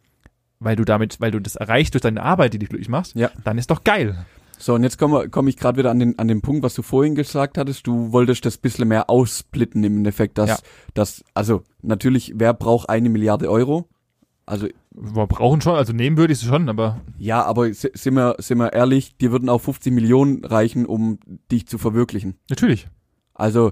[0.60, 3.30] weil du damit, weil du das erreichst durch deine Arbeit, die dich glücklich macht, Ja.
[3.43, 4.26] dann ist doch geil.
[4.60, 6.82] So, und jetzt komme komm ich gerade wieder an den, an den Punkt, was du
[6.82, 7.86] vorhin gesagt hattest.
[7.86, 10.58] Du wolltest das bisschen mehr aussplitten im Endeffekt, dass, Ja.
[10.95, 13.88] dass also natürlich, wer braucht eine Milliarde Euro?
[14.47, 18.16] Also Wir brauchen schon, also nehmen würde ich es schon, aber ja, aber si- sind
[18.16, 21.20] wir, sind wir ehrlich, dir würden auch 50 Millionen reichen, um
[21.51, 22.36] dich zu verwirklichen.
[22.49, 22.88] natürlich.
[23.36, 23.72] Also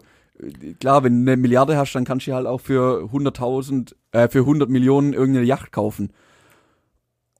[0.79, 4.41] klar, wenn du eine Milliarde hast, dann kannst du halt auch für 100.000, äh, für
[4.45, 6.11] 100 Millionen irgendeine Yacht kaufen.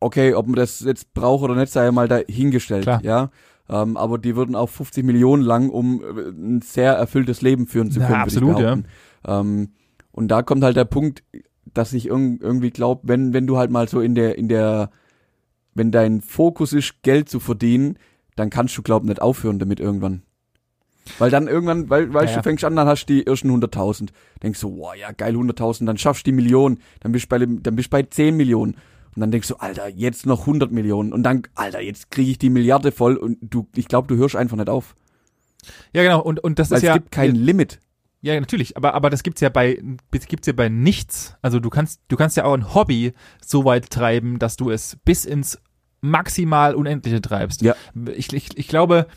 [0.06, 3.04] Okay, ob man das jetzt braucht oder nicht, sei ja mal dahingestellt, Klar.
[3.04, 3.32] ja.
[3.68, 7.90] Ähm, aber die würden auch 50 Millionen lang, um äh, ein sehr erfülltes Leben führen
[7.90, 8.14] zu können.
[8.14, 8.66] absolut, würde ich
[9.24, 9.50] behaupten.
[9.50, 9.70] Ähm,
[10.12, 11.24] und da kommt halt der Punkt,
[11.74, 14.92] dass ich irg irgendwie glaube, wenn, wenn du halt mal so in der, in der,
[15.74, 17.98] wenn dein Fokus ist, Geld zu verdienen,
[18.36, 20.22] dann kannst du, glaub nicht aufhören damit irgendwann.
[21.18, 22.38] Weil dann irgendwann, weil, weil Ja, ja.
[22.38, 24.10] du fängst an, dann hast du die ersten 100.000.
[24.44, 27.40] Denkst du, wow, ja, geil, 100.000, dann schaffst du die Million, dann bist du bei,
[27.40, 28.76] dann bist du bei 10 Millionen.
[29.16, 31.14] Und dann denkst du, Alter, jetzt noch 100 Millionen.
[31.14, 34.36] Und dann, Alter, jetzt kriege ich die Milliarde voll und du, ich glaube, du hörst
[34.36, 34.96] einfach nicht auf.
[35.94, 36.22] Ja, genau.
[36.22, 36.94] Und, und das Weil ist es ja.
[36.94, 37.80] gibt kein Limit.
[38.22, 41.36] Ja, natürlich, aber, aber das gibt's ja bei, gibt's ja bei nichts.
[41.42, 43.14] Also du kannst, du kannst ja auch ein Hobby
[43.44, 45.60] so weit treiben, dass du es bis ins
[46.02, 47.62] maximal Unendliche treibst.
[47.62, 47.76] Ja.
[48.16, 49.08] Ich, ich, ich glaube,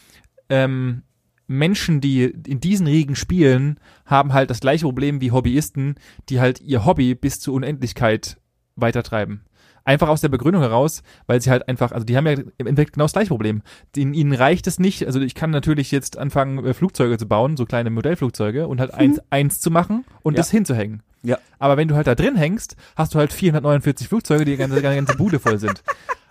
[0.48, 1.02] ähm,
[1.46, 5.96] Menschen, die in diesen Riegen spielen, haben halt das gleiche Problem wie Hobbyisten,
[6.28, 8.38] die halt ihr Hobby bis zur Unendlichkeit
[8.76, 9.42] weitertreiben.
[9.88, 12.92] Einfach aus der Begründung heraus, weil sie halt einfach, also die haben ja im Endeffekt
[12.92, 13.62] genau das gleiche Problem.
[13.96, 17.56] Den, ihnen reicht es nicht, also ich kann natürlich jetzt anfangen, äh, Flugzeuge zu bauen,
[17.56, 20.34] so kleine Modellflugzeuge und halt eins, eins zu machen und.
[20.34, 20.36] Ja.
[20.38, 21.02] das hinzuhängen.
[21.22, 21.38] Ja.
[21.58, 24.76] Aber wenn du halt da drin hängst, hast du halt 449 Flugzeuge, die die ganze,
[24.76, 25.82] die ganze Bude voll sind.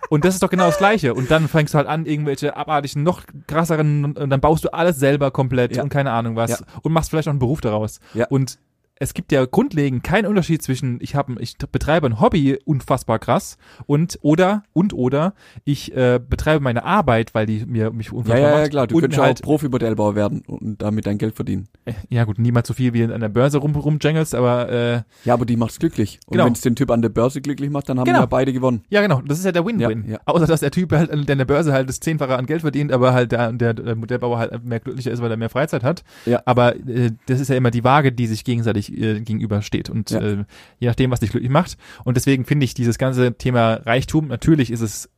[0.08, 1.12] Und das ist doch genau das Gleiche.
[1.12, 4.72] Und dann fängst du halt an, irgendwelche abartigen, noch krasseren, und, und dann baust du
[4.72, 5.82] alles selber komplett Ja.
[5.82, 6.50] und keine Ahnung was.
[6.50, 6.58] Ja.
[6.82, 8.00] Und machst vielleicht auch einen Beruf daraus.
[8.14, 8.26] Ja.
[8.28, 8.58] Und
[9.00, 13.56] es gibt ja grundlegend keinen Unterschied zwischen, ich habe, ich betreibe ein Hobby unfassbar krass
[13.86, 15.34] und oder und oder
[15.64, 18.70] ich äh, betreibe meine Arbeit, weil die mir mich Ja, unfassbar ja, ja, macht.
[18.70, 18.86] klar.
[18.86, 21.68] Du und könntest halt, auch Profi-Modellbauer werden und damit dein Geld verdienen.
[22.08, 25.44] ja gut, niemals so viel wie an der Börse rum, rumjangelst, aber äh, Ja, aber
[25.46, 26.20] die macht's glücklich.
[26.26, 26.46] Und Genau.
[26.46, 28.20] wenn es den Typ an der Börse glücklich macht, dann haben Genau.
[28.20, 28.82] ja beide gewonnen.
[28.90, 29.20] Ja, genau.
[29.26, 30.04] Das ist ja der Win-Win.
[30.06, 30.20] Ja, ja.
[30.24, 32.92] Außer, dass der Typ halt, der an der Börse halt das Zehnfache an Geld verdient,
[32.92, 36.02] aber halt der, der, der Modellbauer halt mehr glücklicher ist, weil er mehr Freizeit hat.
[36.26, 36.42] Ja.
[36.44, 39.90] Aber äh, das ist ja immer die Waage, die sich gegenseitig äh, gegenübersteht.
[39.90, 40.20] Und Ja.
[40.20, 40.44] äh,
[40.78, 41.76] je nachdem, was dich glücklich macht.
[42.04, 45.10] Und deswegen finde ich dieses ganze Thema Reichtum, natürlich ist es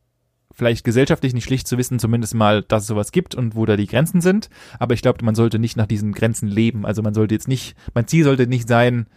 [0.53, 3.77] vielleicht gesellschaftlich nicht schlicht zu wissen, zumindest mal, dass es sowas gibt und wo da
[3.77, 4.49] die Grenzen sind.
[4.79, 6.85] Aber ich glaube, man sollte nicht nach diesen Grenzen leben.
[6.85, 9.07] Also man sollte jetzt nicht, mein Ziel sollte nicht sein,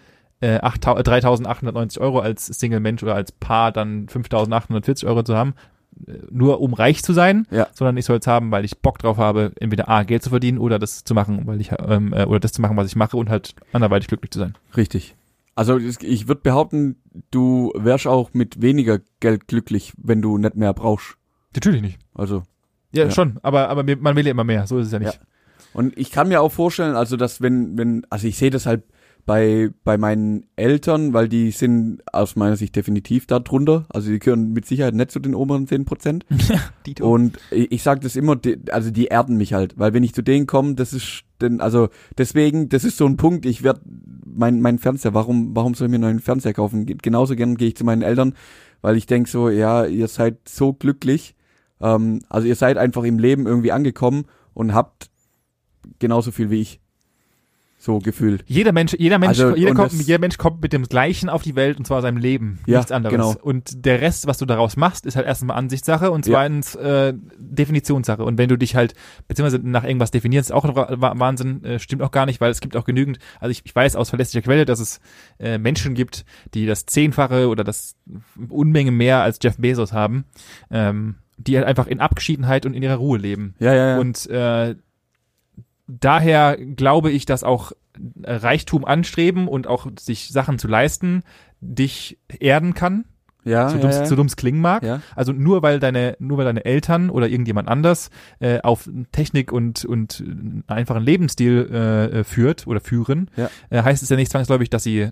[0.40, 5.54] äh, 8.000 3.890 Euro als Single-Mensch oder als Paar dann 5.840 Euro zu haben, äh,
[6.30, 7.68] nur um reich zu sein, Ja.
[7.72, 10.58] sondern ich soll es haben, weil ich Bock drauf habe, entweder A, Geld zu verdienen
[10.58, 13.16] oder das zu machen, weil ich, ähm, äh, oder das zu machen, was ich mache
[13.16, 14.54] und halt anderweitig glücklich zu sein.
[14.76, 15.14] Richtig.
[15.56, 16.96] Also ich würde behaupten,
[17.30, 21.16] du wärst auch mit weniger Geld glücklich, wenn du nicht mehr brauchst.
[21.54, 21.98] Natürlich nicht.
[22.14, 22.42] Also
[22.92, 23.10] Ja, Ja.
[23.10, 25.20] schon, aber, aber man will ja immer mehr, so ist es ja nicht.
[25.72, 28.82] und ich kann mir auch vorstellen, also dass wenn wenn also ich sehe das halt
[29.26, 33.86] bei bei meinen Eltern, weil die sind aus meiner Sicht definitiv da drunter.
[33.88, 36.26] Also die gehören mit Sicherheit nicht zu den oberen 10 Prozent.
[37.06, 40.12] Und ich, ich sage das immer, die, also die erden mich halt, weil wenn ich
[40.14, 43.80] zu denen komme, das ist denn, also deswegen, das ist so ein Punkt, ich werde
[44.26, 46.84] mein, mein Fernseher, warum, warum soll ich mir einen neuen Fernseher kaufen?
[46.86, 48.34] Ge- Genauso gern gehe ich zu meinen Eltern,
[48.82, 51.34] weil ich denk so, ja, ihr seid so glücklich,
[51.80, 55.08] ähm, also ihr seid einfach im Leben irgendwie angekommen und habt
[55.98, 56.80] genauso viel wie ich.
[57.84, 58.42] So gefühlt.
[58.46, 61.54] Jeder Mensch, jeder Mensch, Also, jeder, kommt, jeder Mensch kommt mit dem Gleichen auf die
[61.54, 63.12] Welt und zwar seinem Leben, Ja, nichts anderes.
[63.14, 63.34] genau.
[63.42, 66.32] Und der Rest, was du daraus machst, ist halt erstmal Ansichtssache und Ja.
[66.32, 68.24] zweitens äh, Definitionssache.
[68.24, 68.94] Und wenn du dich halt
[69.28, 72.74] beziehungsweise nach irgendwas definierst, ist auch Wahnsinn, äh, stimmt auch gar nicht, weil es gibt
[72.74, 73.18] auch genügend.
[73.38, 75.00] Also ich, ich weiß aus verlässlicher Quelle, dass es
[75.38, 76.24] äh, Menschen gibt,
[76.54, 77.96] die das Zehnfache oder das
[78.48, 80.24] Unmenge mehr als Jeff Bezos haben,
[80.70, 83.54] ähm, die halt einfach in Abgeschiedenheit und in ihrer Ruhe leben.
[83.58, 83.98] Ja, ja, ja.
[83.98, 84.76] Und äh,
[85.86, 87.72] daher glaube ich, dass auch
[88.22, 91.22] Reichtum anstreben und auch sich Sachen zu leisten,
[91.60, 93.04] dich erden kann,
[93.44, 94.06] ja, so ja, dumm's, ja.
[94.06, 94.82] so dumm's klingen mag.
[94.82, 95.00] ja.
[95.14, 98.10] Also nur weil deine, nur weil deine Eltern oder irgendjemand anders
[98.40, 103.50] äh, auf Technik und und einen einfachen Lebensstil äh, führt oder führen, Ja.
[103.70, 105.10] äh, heißt es ja nicht zwangsläufig, dass sie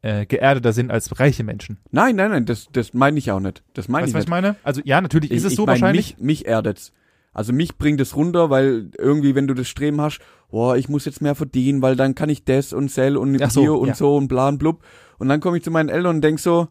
[0.00, 1.78] äh, geerdeter sind als reiche Menschen.
[1.90, 3.62] Nein, nein, nein, das, das meine ich auch nicht.
[3.74, 4.56] Das meine Weißt ich du, was ich meine?
[4.62, 6.16] Also ja, natürlich ist es ich so wahrscheinlich.
[6.18, 6.92] Mich, mich erdet's.
[7.34, 10.20] Also mich bringt es runter, weil irgendwie, wenn du das Streben hast,
[10.50, 13.50] boah, ich muss jetzt mehr verdienen, weil dann kann ich das und sell und Ach
[13.50, 13.94] so, hier und ja.
[13.94, 14.84] so und bla und blub.
[15.18, 16.68] Und dann komme ich zu meinen Eltern und denk so,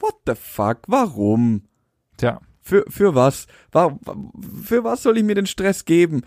[0.00, 1.62] what the fuck, warum?
[2.16, 3.46] Tja, Für, für was?
[3.72, 6.22] Für was soll ich mir den Stress geben?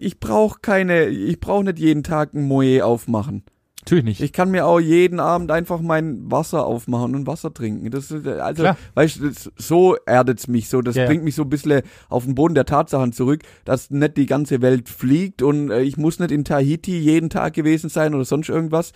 [0.00, 3.44] Ich brauche keine, ich brauche nicht jeden Tag ein Moe aufmachen.
[3.90, 4.20] Natürlich nicht.
[4.20, 7.90] Ich kann mir auch jeden Abend einfach mein Wasser aufmachen und Wasser trinken.
[7.90, 8.76] Das ist, also, Klar.
[8.94, 10.80] weißt du, so erdet's mich so.
[10.80, 11.08] Das Ja, ja.
[11.08, 14.62] bringt mich so ein bisschen auf den Boden der Tatsachen zurück, dass nicht die ganze
[14.62, 18.48] Welt fliegt und äh, ich muss nicht in Tahiti jeden Tag gewesen sein oder sonst
[18.48, 18.92] irgendwas.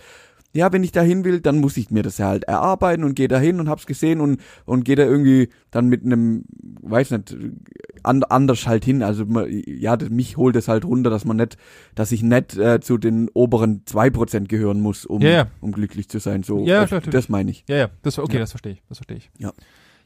[0.55, 3.27] Ja, wenn ich dahin will, dann muss ich mir das ja halt erarbeiten und gehe
[3.27, 6.45] dahin und hab's gesehen und und gehe da irgendwie dann mit einem,
[6.81, 7.35] weiß nicht,
[8.03, 9.03] an, anders halt hin.
[9.03, 11.57] Also ja, das, mich holt es halt runter, dass man nicht,
[11.93, 15.47] dass ich nicht äh, zu den oberen zwei Prozent gehören muss, um Ja, ja.
[15.59, 16.43] um glücklich zu sein.
[16.43, 17.09] So, Ja, natürlich.
[17.09, 17.65] das meine ich.
[17.67, 19.29] Ja, ja, das okay, das verstehe ich, das verstehe ich.
[19.37, 19.51] Ja.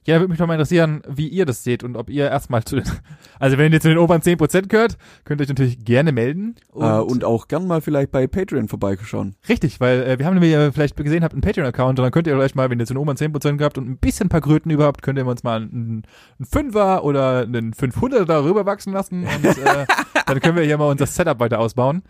[0.09, 2.77] Ja, würde mich doch mal interessieren, wie ihr das seht und ob ihr erstmal zu
[2.77, 2.85] den,
[3.39, 6.55] also wenn ihr zu den oberen 10% gehört, könnt ihr euch natürlich gerne melden.
[6.71, 9.35] Und, äh, und auch gern mal vielleicht bei Patreon vorbeischauen.
[9.47, 12.25] Richtig, weil äh, wir haben, wie ihr vielleicht gesehen habt, einen Patreon-Account und dann könnt
[12.25, 14.71] ihr euch mal, wenn ihr zu den oberen 10% gehabt und ein bisschen paar Kröten
[14.71, 16.01] über habt, könnt ihr uns mal einen,
[16.39, 19.85] einen Fünfer oder einen 500 darüber wachsen lassen und äh,
[20.25, 22.01] dann können wir hier mal unser Setup weiter ausbauen.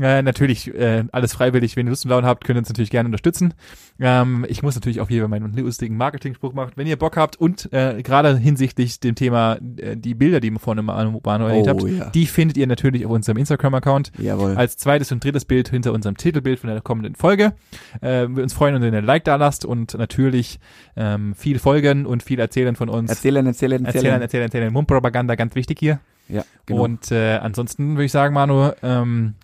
[0.00, 2.90] Äh, natürlich äh, alles freiwillig, wenn ihr Lust und Laune habt, könnt ihr uns natürlich
[2.90, 3.54] gerne unterstützen.
[4.00, 6.72] Ähm, ich muss natürlich auch hier meinen lustigen Marketing-Spruch machen.
[6.74, 10.58] Wenn ihr Bock habt und äh, gerade hinsichtlich dem Thema äh, die Bilder, die ihr
[10.58, 12.10] vorne mal an Manu erwähnt habt, Oh, ja.
[12.10, 14.56] die findet ihr natürlich auf unserem Instagram-Account Jawohl.
[14.56, 17.52] als zweites und drittes Bild hinter unserem Titelbild von der kommenden Folge.
[18.00, 20.58] Äh, wir uns freuen, wenn ihr ein Like da lasst und natürlich
[20.96, 23.10] ähm, viel folgen und viel erzählen von uns.
[23.10, 24.04] Erzählen, erzählen, erzählen.
[24.04, 24.72] erzählen, erzählen, erzählen.
[24.72, 26.00] Mundpropaganda, ganz wichtig hier.
[26.28, 26.82] Ja, genau.
[26.84, 29.34] Und äh, ansonsten würde ich sagen, Manu, ähm,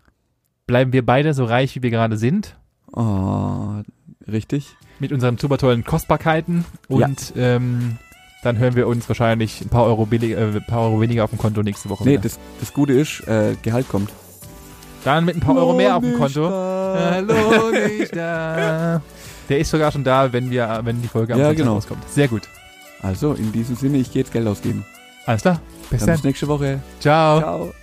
[0.67, 2.57] bleiben wir beide so reich, wie wir gerade sind.
[2.93, 3.83] oh,
[4.27, 4.77] richtig.
[5.01, 6.65] Mit unseren super tollen Kostbarkeiten.
[6.89, 7.97] Und ähm,
[8.43, 11.31] dann hören wir uns wahrscheinlich ein paar Euro, billig, äh, ein paar Euro weniger auf
[11.31, 12.05] dem Konto nächste Woche.
[12.05, 14.11] Nee, das, das Gute ist, äh, Gehalt kommt.
[15.05, 16.49] Dann mit ein paar Euro mehr auf dem Konto.
[16.49, 17.11] da.
[17.13, 19.01] Hallo, nicht da.
[19.49, 21.75] Der ist sogar schon da, wenn wir, wenn die Folge am Ja, genau.
[21.75, 22.09] rauskommt.
[22.11, 22.43] Sehr gut.
[23.03, 24.85] Also, in diesem Sinne, ich gehe jetzt Geld ausgeben.
[25.27, 25.61] Alles klar.
[25.91, 26.15] Bis dann.
[26.15, 26.81] bis nächste Woche.
[27.01, 27.41] Ciao.
[27.41, 27.75] Ciao.